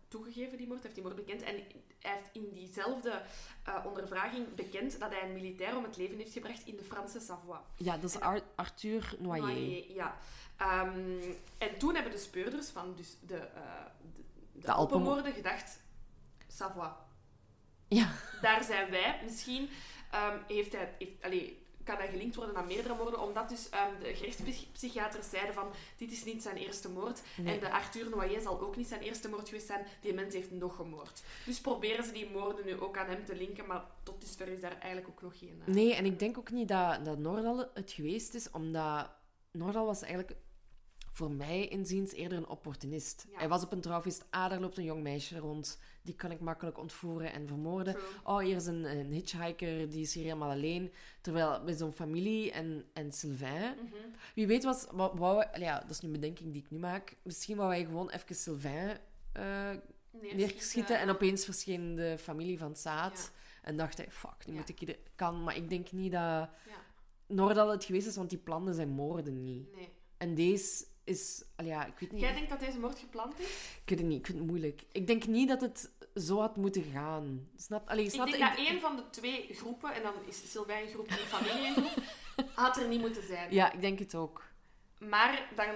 [0.08, 1.42] toegegeven, die moord, heeft die moord bekend.
[1.42, 3.22] En hij heeft in diezelfde
[3.64, 7.20] eh, ondervraging bekend dat hij een militair om het leven heeft gebracht in de Franse
[7.20, 7.60] Savoie.
[7.76, 9.42] Ja, dat is En- Ar- Arthur Noyer.
[9.42, 10.16] Noyer, ja.
[10.56, 11.20] Ehm,
[11.58, 13.84] en toen hebben de speurders van dus de, eh
[14.14, 15.80] de, de, De Alpenmo- Alpenmoorden gedacht,
[16.48, 16.92] Savoie,
[17.88, 18.12] Ja.
[18.40, 19.20] daar zijn wij.
[19.24, 19.68] Misschien
[20.10, 23.92] ehm, heeft hij, heeft, allee, kan hij gelinkt worden aan meerdere moorden, omdat dus ehm,
[24.00, 27.22] de gerechtspsychiaters zeiden van, dit is niet zijn eerste moord.
[27.36, 27.54] Nee.
[27.54, 29.86] En de Arthur Noyer zal ook niet zijn eerste moord geweest zijn.
[30.00, 31.22] Die mens heeft nog gemoord.
[31.46, 34.60] Dus proberen ze die moorden nu ook aan hem te linken, maar tot dusver is
[34.60, 35.62] daar eigenlijk ook nog geen...
[35.66, 39.10] eh, Nee, en ik denk ook niet dat, dat Noordal het geweest is, omdat
[39.50, 40.36] Noordal was eigenlijk
[41.18, 43.26] voor mij inziens eerder een opportunist.
[43.30, 43.38] Ja.
[43.38, 46.40] Hij was op een trouwfeest, ah, daar loopt een jong meisje rond, die kan ik
[46.40, 47.94] makkelijk ontvoeren en vermoorden.
[47.94, 48.06] True.
[48.24, 50.92] Oh, hier is een, een hitchhiker, die is hier helemaal alleen.
[51.20, 53.74] Terwijl bij zo'n familie en, en Sylvain...
[53.74, 53.94] Mhm.
[54.34, 54.86] Wie weet was...
[54.92, 57.16] Wou, wou, ja, dat is nu een bedenking die ik nu maak.
[57.22, 58.98] Misschien wou hij gewoon even Sylvain
[59.32, 59.70] eh
[60.34, 63.32] neerschieten en opeens verscheen de familie van Saad.
[63.62, 64.58] En dacht hij, fuck, nu Ja.
[64.58, 64.98] moet ik hier...
[65.14, 66.50] Kan, maar ik denk niet dat Ja,
[67.26, 69.74] Noordal het geweest is, want die plannen zijn moorden niet.
[69.74, 69.88] nee.
[70.16, 71.44] En deze is...
[71.56, 72.20] Ja, ik weet niet...
[72.20, 73.46] Jij denkt dat deze moord gepland is?
[73.82, 74.82] Ik weet het niet, ik vind het moeilijk.
[74.92, 77.48] Ik denk niet dat het zo had moeten gaan.
[77.56, 77.88] Snap?
[77.88, 80.92] Allee, snap ik denk dat één van de twee groepen, en dan is Sylvain een
[80.92, 82.04] groep en de familie een groep,
[82.54, 83.52] had er niet moeten zijn.
[83.52, 84.42] Ja, ik denk het ook.
[84.98, 85.66] Maar dan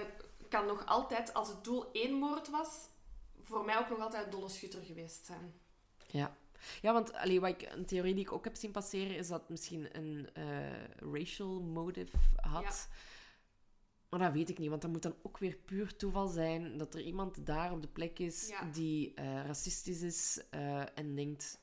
[0.49, 2.89] kan nog altijd, als het doel één moord was,
[3.43, 5.53] voor mij ook nog altijd dolle schutter geweest zijn.
[6.07, 6.35] Ja.
[6.81, 9.39] Ja, want allee, wat ik, een theorie die ik ook heb zien passeren, is dat
[9.39, 12.89] het misschien een eh, racial motive had.
[14.13, 16.93] Maar dat weet ik niet, want dat moet dan ook weer puur toeval zijn dat
[16.93, 18.63] er iemand daar op de plek is Ja.
[18.71, 21.59] die eh, racistisch is eh, en denkt: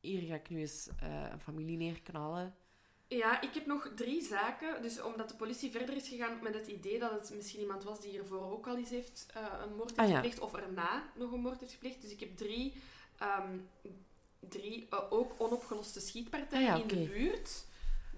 [0.00, 2.54] hier ga ik nu eens eh, een familie neerknallen.
[3.08, 4.82] Ja, ik heb nog drie zaken.
[4.82, 8.00] Dus omdat de politie verder is gegaan met het idee dat het misschien iemand was
[8.00, 9.26] die hiervoor ook al eens heeft,
[9.62, 10.14] een moord heeft Ah, ja.
[10.14, 12.02] gepleegd, of erna nog een moord heeft gepleegd.
[12.02, 12.72] Dus ik heb drie
[13.18, 13.58] ehm,
[14.48, 17.12] drie ook onopgeloste schietpartijen Ah ja, in de oké.
[17.12, 17.66] buurt.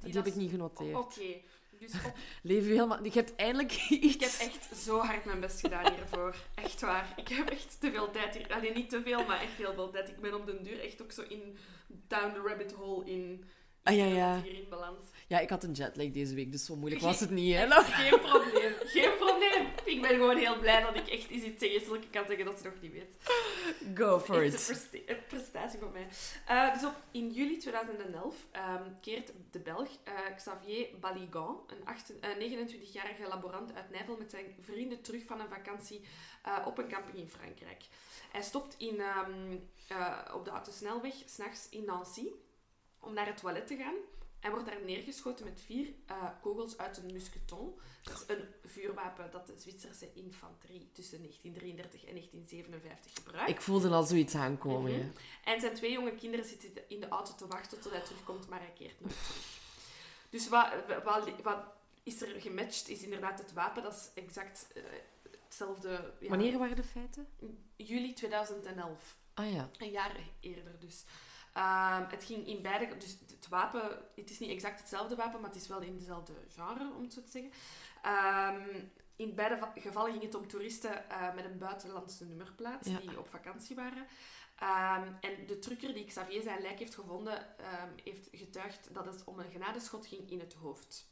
[0.01, 1.45] Die dat heb ik niet Oké, genoteerd.
[1.81, 2.13] Dus op
[2.43, 3.05] Leven helemaal...
[3.05, 4.15] Je hebt eindelijk iets...
[4.15, 6.35] Ik heb echt zo hard mijn best gedaan hiervoor.
[6.55, 7.13] Echt waar.
[7.17, 8.55] Ik heb echt te veel tijd hier.
[8.55, 10.09] Alleen niet te veel, maar echt heel veel tijd.
[10.09, 11.59] Ik ben op den duur echt ook zo in
[11.89, 13.45] down the rabbit hole in
[13.89, 14.41] Ah, ja, ja.
[14.43, 15.05] hierin beland.
[15.29, 17.67] Ja, ik had een jetlag deze week, dus zo moeilijk was het niet, hè?
[17.85, 18.73] Geen probleem.
[18.85, 19.67] Geen probleem.
[19.85, 22.65] Ik ben gewoon heel blij dat ik echt eens iets tegenstelijke kan zeggen dat ze
[22.65, 23.17] nog niet weet.
[23.95, 24.53] Go for it.
[24.67, 26.09] presta- een prestatie van mij.
[26.47, 32.13] Eh, dus op, in juli 2011 ehm, keert de Belg eh, Xavier Baligan, een acht-
[32.21, 36.01] eh, 29-jarige laborant uit Nijvel, met zijn vrienden terug van een vakantie
[36.65, 37.83] op een camping in Frankrijk.
[38.33, 39.57] Hij stopt in, ehm,
[39.89, 42.27] eh, op de autosnelweg, s'nachts in Nancy,
[43.01, 43.95] om naar het toilet te gaan.
[44.41, 47.79] Hij wordt daar neergeschoten met vier eh, kogels uit een musketon.
[48.03, 53.51] Dat is een vuurwapen dat de Zwitserse infanterie tussen 1933 en 1957 gebruikt.
[53.51, 55.09] Ik voelde al zoiets aankomen, Mhm.
[55.45, 58.61] En zijn twee jonge kinderen zitten in de auto te wachten tot hij terugkomt, maar
[58.61, 59.57] hij keert nooit terug.
[60.31, 60.69] Dus wat,
[61.05, 61.63] wat, wat
[62.03, 63.83] is er gematcht, is inderdaad het wapen.
[63.83, 64.83] Dat is exact eh,
[65.45, 66.13] hetzelfde.
[66.21, 67.29] ja, Wanneer waren de feiten?
[67.77, 69.17] Juli 2011.
[69.35, 69.71] Ah ja.
[69.79, 71.05] Een jaar eerder dus.
[71.59, 72.97] Ehm, het ging in beide...
[72.97, 73.99] Dus het wapen...
[74.15, 77.13] Het is niet exact hetzelfde wapen, maar het is wel in dezelfde genre, om het
[77.13, 77.51] zo te zeggen.
[78.03, 78.85] Ehm,
[79.17, 82.99] in beide va- gevallen ging het om toeristen eh, met een buitenlandse nummerplaat Ja.
[82.99, 84.07] die op vakantie waren.
[84.59, 87.47] Ehm, en de trucker die Xavier zijn lijk heeft gevonden,
[88.05, 91.07] heeft getuigd dat het om een genadeschot ging in het hoofd.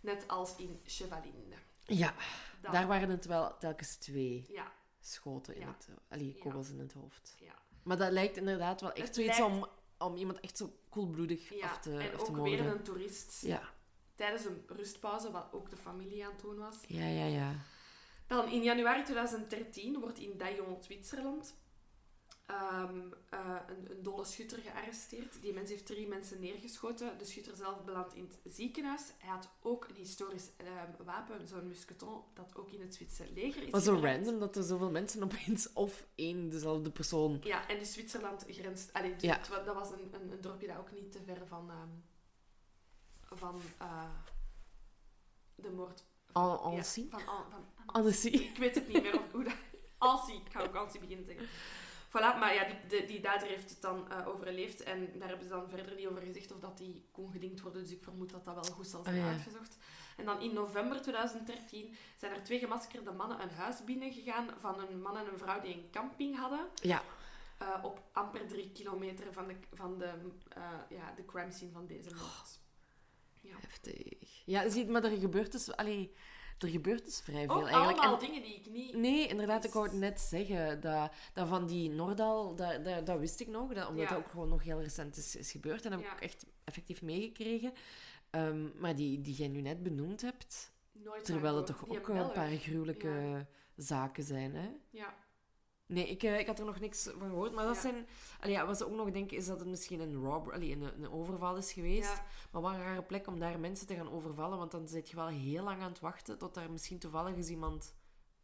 [0.00, 1.56] Net als in Chevaline.
[1.86, 2.14] Ja,
[2.60, 5.66] Dan- daar waren het wel telkens twee Ja, schoten in Ja.
[5.66, 5.88] het...
[6.08, 6.42] Allee, Ja.
[6.42, 7.34] kogels in het hoofd.
[7.40, 7.54] ja.
[7.88, 9.66] Maar dat lijkt inderdaad wel echt Het zoiets lijkt- om,
[10.08, 11.66] om iemand echt zo koelbloedig ja.
[11.70, 12.50] af te, en af te ook mogen.
[12.50, 13.42] weer een toerist.
[13.42, 13.62] Ja.
[14.14, 16.76] tijdens een rustpauze, wat ook de familie aan het doen was.
[16.86, 17.54] Ja, ja, ja.
[18.26, 21.54] Dan in januari 2013 wordt in Daillon, Zwitserland,
[22.48, 25.42] ehm, eh, een, een dolle schutter gearresteerd.
[25.42, 27.18] Die mens heeft drie mensen neergeschoten.
[27.18, 29.02] De schutter zelf belandt in het ziekenhuis.
[29.18, 33.62] Hij had ook een historisch ehm, wapen, zo'n musketon, dat ook in het Zwitserse leger
[33.62, 37.40] is Maar zo random dat er zoveel mensen opeens of één dezelfde persoon...
[37.42, 38.92] Ja, en dus Zwitserland grenst...
[38.92, 39.38] Allee, Ja.
[39.38, 41.88] het dat was een, een, een dorpje dat ook niet te ver van, ehm,
[43.38, 44.10] van eh,
[45.54, 46.04] de moord...
[46.32, 47.08] An- ja, Annecy?
[47.10, 48.28] van, An- van Annecy.
[48.28, 49.54] Ik weet het niet meer of, hoe dat...
[49.98, 51.46] Alcy, ik ga ook Alcy beginnen zeggen.
[52.08, 55.46] Voilà, maar ja, die, de, die dader heeft het dan eh, overleefd en daar hebben
[55.46, 58.30] ze dan verder niet over gezegd of dat die kon gelinkt worden, dus ik vermoed
[58.30, 59.28] dat dat wel goed zal zijn Ah, ja.
[59.28, 59.76] uitgezocht.
[60.16, 65.02] En dan in november 2013 zijn er twee gemaskerde mannen een huis binnengegaan van een
[65.02, 66.66] man en een vrouw die een camping hadden.
[66.74, 67.02] Ja.
[67.58, 70.12] eh, op amper drie kilometer van de, van de,
[70.48, 72.60] eh, ja, de crime scene van deze moord.
[73.40, 73.54] Ja.
[73.60, 74.42] Heftig.
[74.44, 75.76] Ja, zie, maar er gebeurt dus...
[75.76, 76.14] Allee,
[76.58, 77.98] er gebeurt dus vrij veel Ook eigenlijk.
[77.98, 78.94] allemaal En- dingen die ik niet...
[78.94, 80.80] Nee, inderdaad, ik wou het net zeggen.
[80.80, 83.72] Dat, dat van die Noordal, dat, dat, dat wist ik nog.
[83.74, 84.14] Dat, omdat Ja.
[84.14, 85.84] dat ook gewoon nog heel recent is, is gebeurd.
[85.84, 87.72] En dat heb ik ook echt effectief meegekregen.
[88.30, 92.32] Ehm, maar die, die jij nu net benoemd hebt, Nooit terwijl het toch ook een
[92.32, 93.46] paar gruwelijke
[93.76, 94.68] zaken zijn, hè?
[94.90, 95.14] Ja.
[95.88, 97.52] Nee, ik, eh, ik had er nog niks van gehoord.
[97.52, 97.80] Maar dat Ja.
[97.80, 98.06] zijn...
[98.40, 100.82] Allee, ja, wat ze ook nog denken, is dat het misschien een robbery, allee, een,
[100.82, 102.12] een overval is geweest.
[102.12, 102.24] Ja.
[102.52, 104.58] Maar wat een rare plek om daar mensen te gaan overvallen.
[104.58, 107.48] Want dan zit je wel heel lang aan het wachten tot daar misschien toevallig eens
[107.48, 107.94] iemand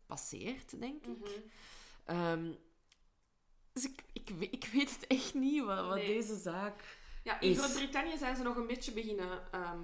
[0.07, 1.19] passeert, denk ik.
[1.19, 1.31] Mhm.
[2.05, 2.53] Ehm,
[3.73, 6.07] dus ik, ik, ik weet het echt niet, wat, wat Nee.
[6.07, 6.99] deze zaak...
[7.25, 7.55] Ja, in.
[7.57, 9.81] Groot-Brittannië zijn ze nog een beetje beginnen ehm,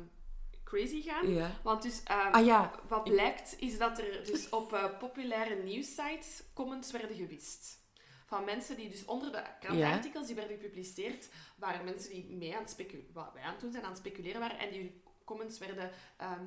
[0.71, 1.33] crazy gaan.
[1.33, 1.51] Ja.
[1.63, 6.43] Want dus, ehm, Ah ja, wat blijkt, is dat er dus op eh, populaire nieuwssites
[6.55, 7.79] comments werden gewist.
[8.27, 12.61] Van mensen die dus onder de krantenartikels die werden gepubliceerd, waren mensen die mee aan
[12.63, 14.59] het speculeren, wat wij aan het doen zijn, aan het speculeren waren.
[14.59, 16.45] En die comments werden ehm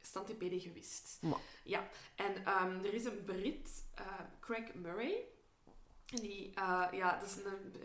[0.00, 1.18] standtepede gewist.
[1.20, 4.04] Maar- Ja, en ehm, er is een Brit, eh,
[4.40, 5.24] Craig Murray.
[6.06, 7.82] Die, eh, ja, dat is een...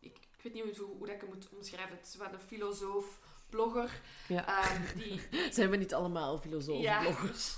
[0.00, 1.96] ik weet niet hoe, hoe dat ik hem moet omschrijven.
[1.96, 3.20] Het is wel een filosoof,
[3.50, 4.00] blogger.
[4.28, 4.46] Ja.
[4.62, 5.20] ehm, die,
[5.50, 7.02] zijn we niet allemaal filosofen, Ja.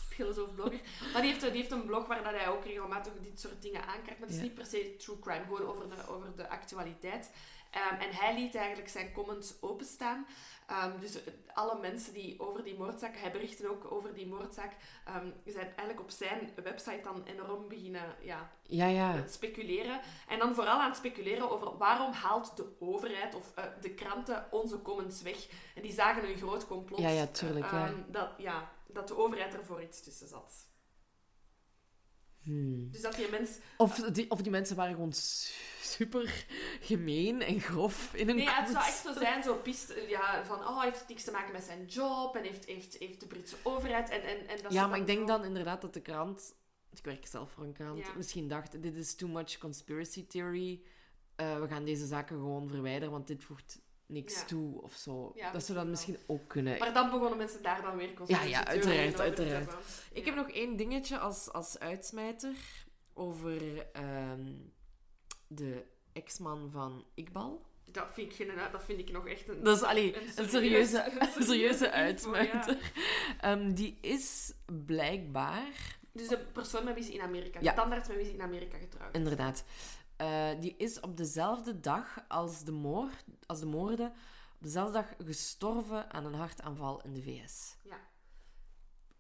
[0.09, 0.81] filosoof-blogger.
[1.13, 3.81] Maar die heeft, die heeft een blog waar dat hij ook regelmatig dit soort dingen
[3.87, 4.19] aankrijgt.
[4.21, 4.43] Maar het is Ja.
[4.43, 7.31] niet per se true crime, gewoon over de, over de actualiteit.
[7.71, 10.27] Ehm, en hij liet eigenlijk zijn comments openstaan.
[10.69, 14.73] Ehm, dus eh, alle mensen die over die moordzaak, hij berichtte ook over die moordzaak,
[15.05, 19.27] ehm, zijn eigenlijk op zijn website dan enorm beginnen ja, Ja, ja.
[19.27, 20.01] speculeren.
[20.29, 24.47] En dan vooral aan het speculeren over waarom haalt de overheid of eh, de kranten
[24.51, 25.49] onze comments weg.
[25.75, 27.01] En die zagen een groot complot.
[27.01, 27.87] Ja, ja, tuurlijk, ja.
[27.87, 30.68] ehm, dat, ja, dat de overheid er voor iets tussen zat.
[32.49, 32.91] Hmm.
[32.91, 33.51] Dus dat die mens...
[33.77, 36.47] Of, die, of die mensen waren gewoon su- super
[36.81, 40.59] gemeen en grof in hun Nee, het zou echt zo zijn, zo pist, ja, van
[40.59, 43.57] oh, heeft het niks te maken met zijn job en heeft, heeft, heeft de Britse
[43.63, 46.57] overheid en, en, en dat Ja, maar ik denk dan inderdaad dat de krant...
[46.91, 47.99] Ik werk zelf voor een krant.
[48.07, 48.13] Ja.
[48.17, 50.83] Misschien dacht, dit is too much conspiracy theory.
[51.37, 54.45] eh, we gaan deze zaken gewoon verwijderen, want dit voegt niks Ja.
[54.45, 55.33] toe of zo.
[55.35, 56.79] Ja, dat zou dan misschien ook kunnen.
[56.79, 59.73] Maar dan begonnen mensen daar dan weer Ja, ja, uiteraard, uiteraard.
[60.13, 60.25] Ik Ja.
[60.25, 62.57] heb nog één dingetje als, als uitsmijter
[63.15, 64.53] over ehm,
[65.47, 67.67] de ex-man van Iqbal.
[67.93, 69.63] Dat vind, ik geen, dat vind ik nog echt een...
[69.63, 72.93] Dat is allee, Een serieuze, een serieuze uitsmijter.
[73.41, 74.53] Ehm, die is
[74.87, 77.61] blijkbaar, Dus de persoon met wie ze in Amerika...
[77.61, 77.71] Ja.
[77.71, 79.19] De tandarts met wie ze in Amerika getrouwd is.
[79.19, 79.65] inderdaad,
[80.19, 84.07] eh, die is op dezelfde dag als de, moord, als de moorden,
[84.55, 87.77] op dezelfde dag gestorven aan een hartaanval in de VS.
[87.85, 87.97] Ja.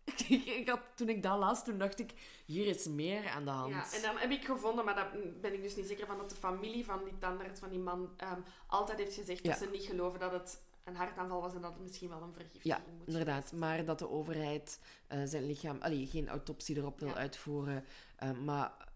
[0.04, 3.50] ik, ik had, toen ik dat las, toen dacht ik, hier is meer aan de
[3.50, 3.72] hand.
[3.72, 6.30] Ja, en dan heb ik gevonden, maar daar ben ik dus niet zeker van, dat
[6.30, 9.50] de familie van die tandarts, van die man, ehm, altijd heeft gezegd Ja.
[9.50, 12.32] dat ze niet geloven dat het een hartaanval was en dat het misschien wel een
[12.32, 13.52] vergiftiging Ja, moet inderdaad.
[13.52, 15.80] Maar dat de overheid eh, zijn lichaam...
[15.80, 17.14] Allee, geen autopsie erop wil Ja.
[17.14, 17.84] uitvoeren.
[18.16, 18.88] eh, maar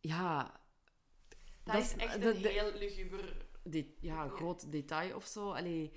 [0.00, 0.58] ja...
[1.72, 3.36] Dat, dat is echt dat- een heel luguber...
[4.00, 5.50] Ja, groot detail of zo.
[5.52, 5.90] Allee,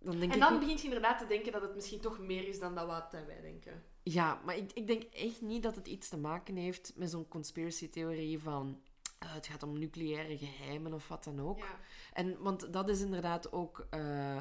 [0.00, 2.58] dan denk En dan begint je inderdaad te denken dat het misschien toch meer is
[2.60, 3.82] dan dat wat wij denken.
[4.02, 7.28] Ja, maar ik, ik denk echt niet dat het iets te maken heeft met zo'n
[7.28, 8.80] conspiracy-theorie van...
[9.18, 11.58] eh, het gaat om nucleaire geheimen of wat dan ook.
[11.58, 11.80] Ja.
[12.12, 14.38] En, want dat is inderdaad ook eh,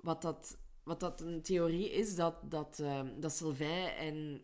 [0.00, 4.42] wat, dat, wat dat een theorie is, dat, dat, ehm, dat Sylvain en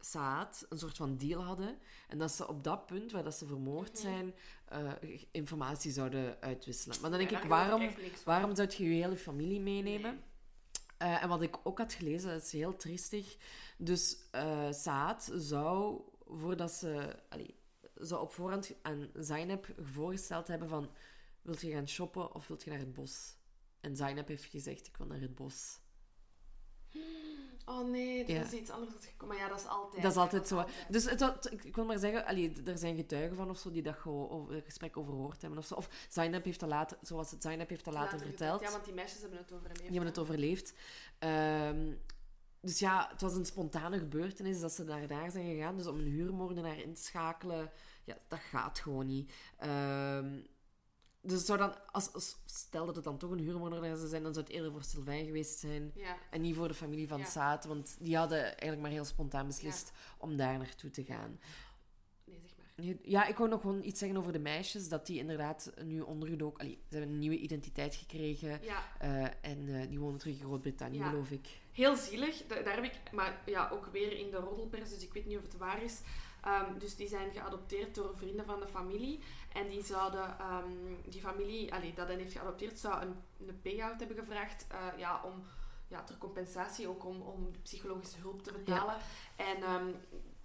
[0.00, 1.78] Saad een soort van deal hadden.
[2.08, 4.00] En dat ze op dat punt, waar dat ze vermoord Mhm.
[4.02, 4.34] zijn,
[4.64, 4.92] eh,
[5.30, 7.00] informatie zouden uitwisselen.
[7.00, 7.90] Maar dan denk Ja, ik, waarom,
[8.24, 10.10] waarom zou je je hele familie meenemen?
[10.14, 10.22] Nee.
[10.98, 13.36] Eh, en wat ik ook had gelezen, dat is heel triestig.
[13.78, 17.16] Dus eh Saad zou, voordat ze...
[17.28, 17.54] Allee,
[17.94, 20.90] zou op voorhand aan Zainab voorgesteld hebben van...
[21.42, 23.36] Wilt je gaan shoppen of wilt je naar het bos?
[23.80, 25.78] En Zainab heeft gezegd, ik wil naar het bos.
[27.70, 28.42] Oh nee, dat Ja.
[28.42, 29.36] is iets anders gekomen.
[29.36, 30.02] Maar ja, dat is altijd.
[30.02, 30.56] Dat is altijd zo.
[30.56, 30.86] altijd.
[30.88, 33.96] Dus het, ik, wil maar zeggen, allee, er zijn getuigen van of zo die dat
[33.96, 35.74] gewoon over, het gesprek overhoord hebben of zo.
[35.74, 38.60] Of Zainab heeft dat later, zoals het Zainab heeft dat later, verteld.
[38.60, 39.78] Ja, want die meisjes hebben het overleefd.
[39.80, 40.74] Die hebben het overleefd.
[41.18, 41.92] Ehm,
[42.60, 45.76] dus ja, het was een spontane gebeurtenis dat ze naar daar zijn gegaan.
[45.76, 47.70] Dus om een huurmoordenaar in te schakelen,
[48.04, 49.32] ja, dat gaat gewoon niet.
[49.58, 50.38] Ehm,
[51.22, 54.32] dus zou dan, als, als, stel dat het dan toch een huurmoordenaar zou zijn, dan
[54.34, 55.90] zou het eerder voor Sylvain geweest zijn.
[55.94, 56.16] Ja.
[56.30, 57.24] En niet voor de familie van Ja.
[57.24, 61.38] Saad, want die hadden eigenlijk maar heel spontaan beslist om daar naartoe te gaan.
[62.24, 62.94] Nee, zeg maar.
[63.02, 66.60] Ja, ik wou nog gewoon iets zeggen over de meisjes, dat die inderdaad nu ondergedoken...
[66.60, 68.60] Allee, ze hebben een nieuwe identiteit gekregen
[68.98, 71.48] eh, en eh, die wonen terug in Groot-Brittannië, geloof ik.
[71.72, 72.46] heel zielig.
[72.46, 75.36] Da- daar heb ik, maar ja, ook weer in de roddelpers, dus ik weet niet
[75.36, 76.00] of het waar is.
[76.42, 79.18] Ehm, dus die zijn geadopteerd door vrienden van de familie.
[79.52, 80.70] En die zouden, ehm,
[81.04, 83.14] die familie, allee, dat hen heeft geadopteerd, zou een,
[83.46, 84.66] een payout hebben gevraagd.
[84.68, 85.44] eh, ja, om,
[85.88, 88.96] ja, ter compensatie, ook om, om psychologische hulp te betalen.
[89.36, 89.92] En ehm,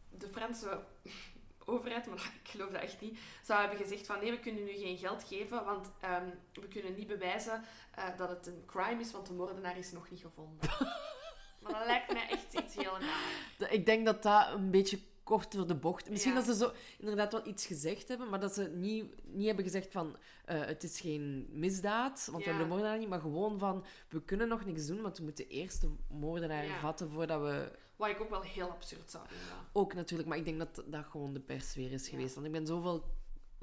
[0.10, 0.84] de Franse
[1.66, 4.72] overheid, maar ik geloof dat echt niet, zou hebben gezegd van nee, we kunnen nu
[4.72, 7.64] geen geld geven, want ehm, we kunnen niet bewijzen
[7.96, 10.70] eh, dat het een crime is, want de moordenaar is nog niet gevonden.
[11.62, 13.72] maar dat lijkt mij echt iets heel raar.
[13.72, 16.10] Ik denk dat dat een beetje kort door de bocht...
[16.10, 16.38] Misschien Ja.
[16.44, 19.92] dat ze zo inderdaad wel iets gezegd hebben, maar dat ze niet, niet hebben gezegd
[19.92, 20.16] van
[20.46, 24.22] eh, het is geen misdaad, want we hebben de moordenaar niet, maar gewoon van we
[24.22, 26.80] kunnen nog niks doen, want we moeten eerst de moordenaar Ja.
[26.80, 27.72] vatten voordat we...
[27.96, 29.48] Wat ik ook wel heel absurd zou vinden.
[29.74, 32.34] Ook natuurlijk, maar ik denk dat dat gewoon de pers weer is geweest.
[32.36, 33.04] Want ik ben zoveel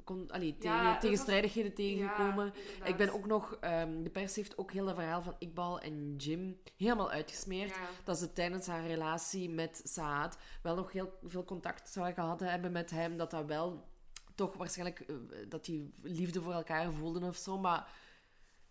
[0.03, 2.53] kon, allee, tegen, Ja, dat tegenstrijdigheden tegengekomen.
[2.79, 3.57] Ja, ik ben ook nog...
[3.61, 7.69] ehm, de pers heeft ook heel dat verhaal van Iqbal en Jim helemaal uitgesmeerd.
[7.69, 7.89] Ja.
[8.03, 12.71] dat ze tijdens haar relatie met Saad wel nog heel veel contact zou gehad hebben
[12.71, 13.17] met hem.
[13.17, 13.87] Dat dat wel
[14.35, 14.99] toch waarschijnlijk...
[14.99, 15.15] eh,
[15.49, 17.57] dat die liefde voor elkaar voelden of zo.
[17.57, 17.91] Maar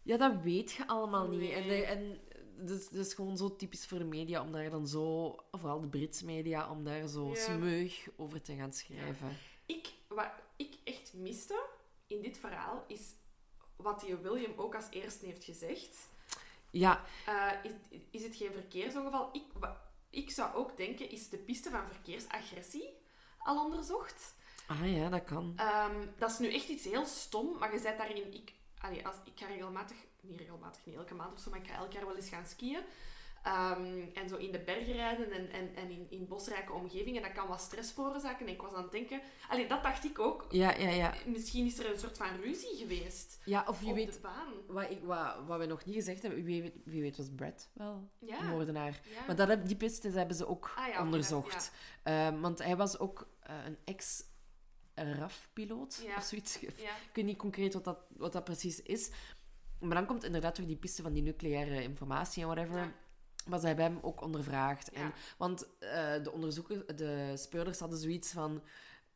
[0.03, 1.51] ja, dat weet je allemaal niet.
[1.53, 2.19] En, de- en
[2.67, 5.37] dus, het is gewoon zo typisch voor de media om daar dan zo...
[5.51, 9.29] Vooral de Britse media, om daar zo smeug over te gaan schrijven.
[9.67, 10.31] Ik, wat
[10.67, 11.67] ik echt miste
[12.07, 13.15] in dit verhaal is
[13.77, 16.09] wat die William ook als eerste heeft gezegd.
[16.71, 17.73] Ja, Eh, is,
[18.11, 19.29] is het geen verkeersongeval?
[19.33, 19.45] Ik,
[20.11, 22.89] ik zou ook denken, is de piste van verkeersagressie
[23.39, 24.35] al onderzocht?
[24.67, 25.53] ah ja, dat kan.
[25.57, 28.33] Ehm, dat is nu echt iets heel stom, maar je zet daarin...
[28.35, 31.67] Ik, allee, als, ik ga regelmatig, niet regelmatig, niet elke maand of zo, maar ik
[31.67, 32.83] ga elk jaar wel eens gaan skiën.
[33.43, 37.33] Ehm, en zo in de bergen rijden en, en, en in, in bosrijke omgevingen, dat
[37.33, 38.47] kan wat stress veroorzaken.
[38.47, 39.21] En ik was aan het denken...
[39.49, 40.47] Allee, dat dacht ik ook.
[40.51, 41.15] Ja, ja, ja.
[41.27, 44.13] Misschien is er een soort van ruzie geweest Ja, of je op weet...
[44.13, 44.53] de baan.
[44.67, 47.71] Wat, ik, wat, wat we nog niet gezegd hebben, wie weet, wie weet was Brad
[47.73, 48.39] wel Ja.
[48.39, 49.01] de moordenaar.
[49.15, 49.27] Ja.
[49.27, 51.73] Maar dat heb, die pistes hebben ze ook Ah ja, onderzocht.
[52.03, 53.79] Ehm, want hij was ook eh, een
[54.95, 56.17] ex-RAF-piloot Ja.
[56.17, 56.61] of zoiets.
[56.61, 56.69] Ja.
[56.69, 59.11] Ik weet niet concreet wat dat, wat dat precies is.
[59.81, 62.95] Maar dan komt inderdaad toch die piste van die nucleaire informatie en whatever.
[63.47, 64.91] Maar ze hebben hem ook ondervraagd.
[64.93, 65.01] Ja.
[65.01, 68.63] En, want eh, de onderzoekers, de speurders hadden zoiets van...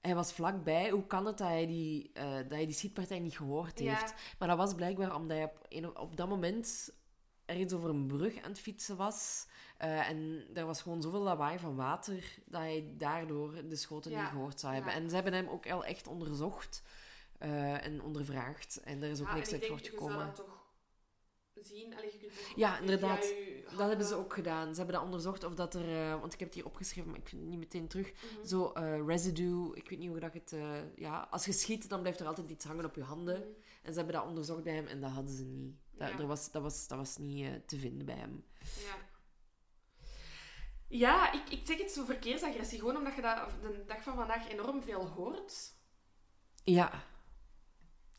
[0.01, 0.91] hij was vlakbij.
[0.91, 3.95] Hoe kan het dat hij die, eh, dat hij die schietpartij niet gehoord Ja.
[3.95, 4.15] heeft?
[4.39, 6.91] Maar dat was blijkbaar omdat hij op, een- op dat moment
[7.45, 9.47] ergens over een brug aan het fietsen was.
[9.79, 14.21] Eh, en er was gewoon zoveel lawaai van water dat hij daardoor de schoten Ja,
[14.21, 14.93] niet gehoord zou hebben.
[14.93, 16.83] En ze hebben hem ook al echt onderzocht
[17.39, 18.81] en ondervraagd.
[18.85, 20.33] En er is ook niks uit voortgekomen.
[21.65, 21.95] Zien.
[21.97, 23.25] Allee, je kunt Ja, inderdaad.
[23.25, 24.71] je Dat hebben ze ook gedaan.
[24.71, 25.89] Ze hebben dat onderzocht of dat er...
[26.11, 28.13] eh, want ik heb het hier opgeschreven, maar ik vind het niet meteen terug.
[28.13, 28.47] Mhm.
[28.47, 30.53] Zo eh, residue, ik weet niet hoe dat het...
[30.53, 33.39] eh, ja, als je schiet, dan blijft er altijd iets hangen op je handen.
[33.39, 33.49] Mhm.
[33.83, 35.75] En ze hebben dat onderzocht bij hem en dat hadden ze niet.
[35.91, 36.19] Dat, Ja.
[36.19, 38.45] er was, dat, was, dat was niet te vinden bij hem.
[38.61, 38.95] Ja.
[40.89, 42.79] Ja, ik, ik zeg het zo verkeersagressie.
[42.79, 45.75] Gewoon omdat je dat de dag van vandaag enorm veel hoort.
[46.65, 47.05] Ja.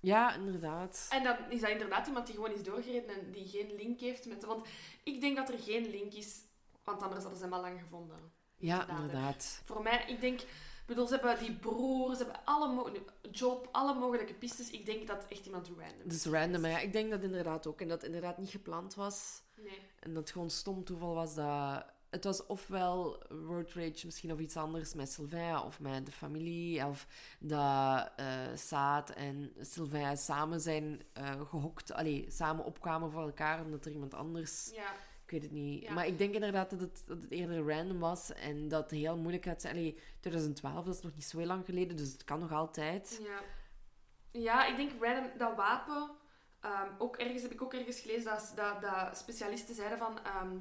[0.01, 1.07] Ja, inderdaad.
[1.09, 4.25] En dan is dat inderdaad iemand die gewoon is doorgereden en die geen link heeft
[4.25, 4.45] met...
[4.45, 4.67] Want
[5.03, 6.39] ik denk dat er geen link is,
[6.83, 8.31] want anders hadden ze hem al lang gevonden.
[8.57, 9.61] Ja, inderdaad.
[9.65, 10.41] Voor mij, ik denk...
[10.41, 14.69] Ik bedoel, ze hebben die broer, ze hebben alle job, alle mogelijke pistes.
[14.69, 16.15] Ik denk dat echt iemand random is.
[16.15, 17.81] is random, maar ja, ik denk dat inderdaad ook.
[17.81, 19.41] En dat het inderdaad niet gepland was.
[19.55, 19.79] Nee.
[19.99, 21.85] En dat het gewoon stom toeval was dat...
[22.09, 26.85] Het was ofwel road rage misschien of iets anders met Sylvain of met de familie.
[26.85, 27.07] Of
[27.39, 31.91] dat eh Saad en Sylvain samen zijn eh gehokt.
[31.93, 34.69] Allee, samen opkwamen voor elkaar omdat er iemand anders...
[34.73, 34.91] Ja.
[35.23, 35.83] Ik weet het niet.
[35.83, 35.93] Ja.
[35.93, 38.33] Maar ik denk inderdaad dat het, dat het eerder random was.
[38.33, 39.75] En dat het heel moeilijk gaat zijn.
[39.75, 41.97] Allee, 2012, dat is nog niet zo heel lang geleden.
[41.97, 43.19] Dus het kan nog altijd.
[43.23, 43.39] Ja.
[44.41, 46.11] Ja, ik denk random, dat wapen...
[46.61, 50.19] ehm, ook ergens heb ik ook ergens gelezen dat, dat, dat specialisten zeiden van...
[50.23, 50.57] ehm,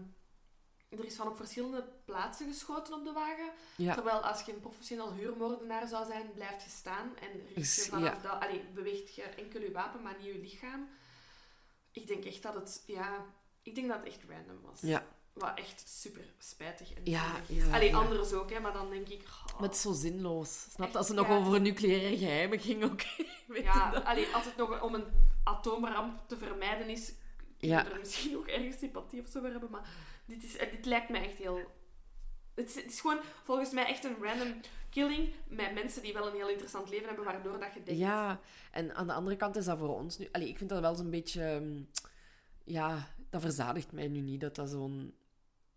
[0.99, 3.51] er is van op verschillende plaatsen geschoten op de wagen.
[3.77, 3.95] Ja.
[3.95, 8.23] Terwijl als je een professioneel huurmoordenaar zou zijn, blijft je staan en richt je vanaf
[8.23, 8.31] ja.
[8.31, 8.41] dat...
[8.41, 10.89] Allee, beweegt je enkel je wapen, maar niet je lichaam.
[11.93, 12.83] Ik denk echt dat het...
[12.87, 13.25] Ja,
[13.63, 14.81] ik denk dat het echt random was.
[14.81, 15.07] Ja.
[15.33, 17.97] Wat echt super spijtig en Ja, ja, Allee, ja.
[17.97, 19.23] anders ook, hè, maar dan denk ik...
[19.23, 20.67] oh, Maar het is zo zinloos.
[20.71, 20.99] Snap je?
[20.99, 22.83] Als het nog over nucleaire geheimen ging
[23.49, 25.07] je Ja, allee, als het nog om een
[25.45, 27.13] atoomramp te vermijden is,
[27.59, 29.71] kun je er misschien nog ergens sympathie of zo voor hebben.
[29.71, 29.89] Maar
[30.27, 31.61] dit, is, eh, lijkt mij echt heel...
[32.55, 34.61] Het is, gewoon volgens mij echt een random
[34.91, 38.01] killing met mensen die wel een heel interessant leven hebben, waardoor dat je denkt...
[38.01, 40.29] Ja, en aan de andere kant is dat voor ons nu...
[40.33, 41.43] Allee, ik vind dat wel zo'n beetje...
[41.43, 41.83] ehm,
[42.65, 45.15] Ja, dat verzadigt mij nu niet, dat dat zo'n...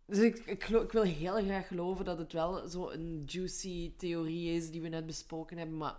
[0.06, 4.82] Dus ik, ik wil heel graag geloven dat het wel zo'n juicy theorie is die
[4.82, 5.96] we net besproken hebben, maar...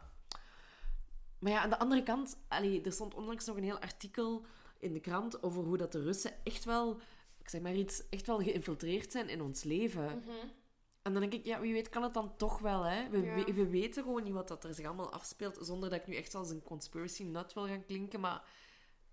[1.39, 2.37] Maar ja, aan de andere kant...
[2.49, 4.45] Allee, er stond onlangs nog een heel artikel
[4.79, 7.01] in de krant over hoe dat de Russen echt wel...
[7.51, 10.05] Zeg maar iets, echt wel geïnfiltreerd zijn in ons leven.
[10.05, 10.47] Mhm.
[11.03, 13.09] En dan denk ik, ja, wie weet kan het dan toch wel, hè?
[13.11, 13.35] We, Ja.
[13.45, 16.15] we, we weten gewoon niet wat dat er zich allemaal afspeelt, zonder dat ik nu
[16.15, 18.45] echt als een conspiracy nut wil gaan klinken, maar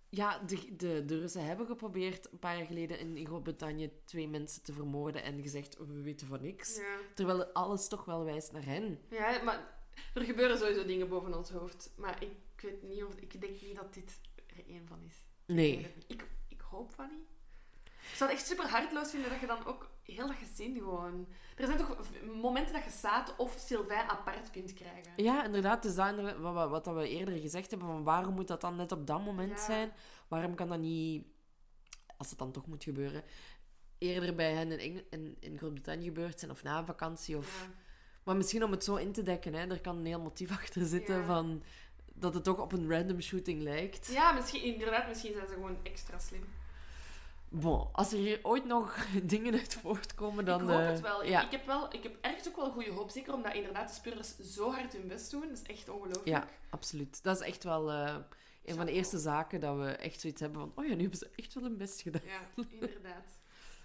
[0.10, 4.64] ja, de, de, de Russen hebben geprobeerd een paar jaar geleden in Groot-Brittannië twee mensen
[4.64, 6.76] te vermoorden en gezegd, we weten van niks.
[6.76, 6.98] Ja.
[7.16, 9.00] Terwijl alles toch wel wijst naar hen.
[9.10, 9.76] ja, maar
[10.14, 11.94] er gebeuren sowieso dingen boven ons hoofd.
[11.96, 13.16] Maar ik weet niet of...
[13.16, 15.24] Ik denk niet dat dit er één van is.
[15.46, 15.94] Nee.
[16.08, 17.28] ik, ik hoop van niet.
[18.12, 21.28] Ik zou het echt super hartloos vinden dat je dan ook heel dat gezin gewoon...
[21.56, 21.98] Er zijn toch
[22.42, 25.12] momenten dat je Saad of Sylvain apart kunt krijgen.
[25.16, 26.38] Ja, inderdaad, dus dat inderdaad
[26.70, 29.50] wat, wat, we eerder gezegd hebben, van waarom moet dat dan net op dat moment
[29.60, 29.66] Ja.
[29.66, 29.92] zijn?
[30.28, 31.26] Waarom kan dat niet,
[32.18, 33.24] als het dan toch moet gebeuren,
[33.98, 37.38] eerder bij hen in, Eng- in, in Groot-Brittannië gebeurd zijn of na een vakantie?
[37.38, 37.62] Of...
[37.68, 37.74] Ja.
[38.24, 40.86] Maar misschien om het zo in te dekken, hè, er kan een heel motief achter
[40.86, 41.26] zitten Ja.
[41.26, 41.64] van
[42.14, 44.08] dat het toch op een random shooting lijkt.
[44.12, 46.44] Ja, misschien, inderdaad, misschien zijn ze gewoon extra slim.
[47.50, 50.62] Bon, als er hier ooit nog dingen uit voortkomen, dan...
[50.62, 51.24] ik hoop eh, het wel.
[51.24, 51.94] Ik- Ja, Ik, heb wel.
[51.94, 53.10] ik heb ergens ook wel goede hoop.
[53.10, 55.42] Zeker omdat inderdaad de speurders zo hard hun best doen.
[55.48, 56.28] Dat is echt ongelooflijk.
[56.28, 56.48] Ja.
[56.70, 57.24] absoluut.
[57.24, 58.16] Dat is echt wel eh,
[58.66, 61.20] een van de eerste zaken dat we echt zoiets hebben van oh ja, nu hebben
[61.20, 62.22] ze echt wel hun best gedaan.
[62.26, 63.26] Ja, inderdaad.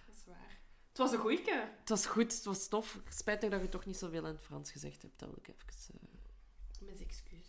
[0.07, 0.59] Dat is waar.
[0.89, 1.41] Het was een goeie.
[1.81, 2.99] Het was goed, het was tof.
[3.09, 5.19] Spijtig dat je toch niet zoveel in het Frans gezegd hebt.
[5.19, 5.95] Dat wil ik even...
[5.95, 6.87] eh.
[6.89, 7.47] Met excuus.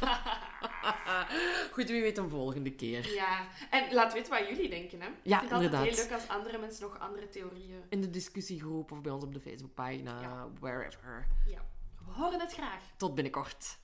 [1.72, 3.14] Goed, wie weet een volgende keer.
[3.14, 5.00] Ja, en laat weten wat jullie denken.
[5.00, 5.08] Hè?
[5.22, 7.82] Ja, ik vind het heel leuk als andere mensen nog andere theorieën...
[7.88, 10.48] In de discussiegroep of bij ons op de Facebookpagina, Ja.
[10.60, 11.26] wherever.
[11.46, 11.64] Ja,
[12.06, 12.82] we horen het graag.
[12.96, 13.78] Tot binnenkort.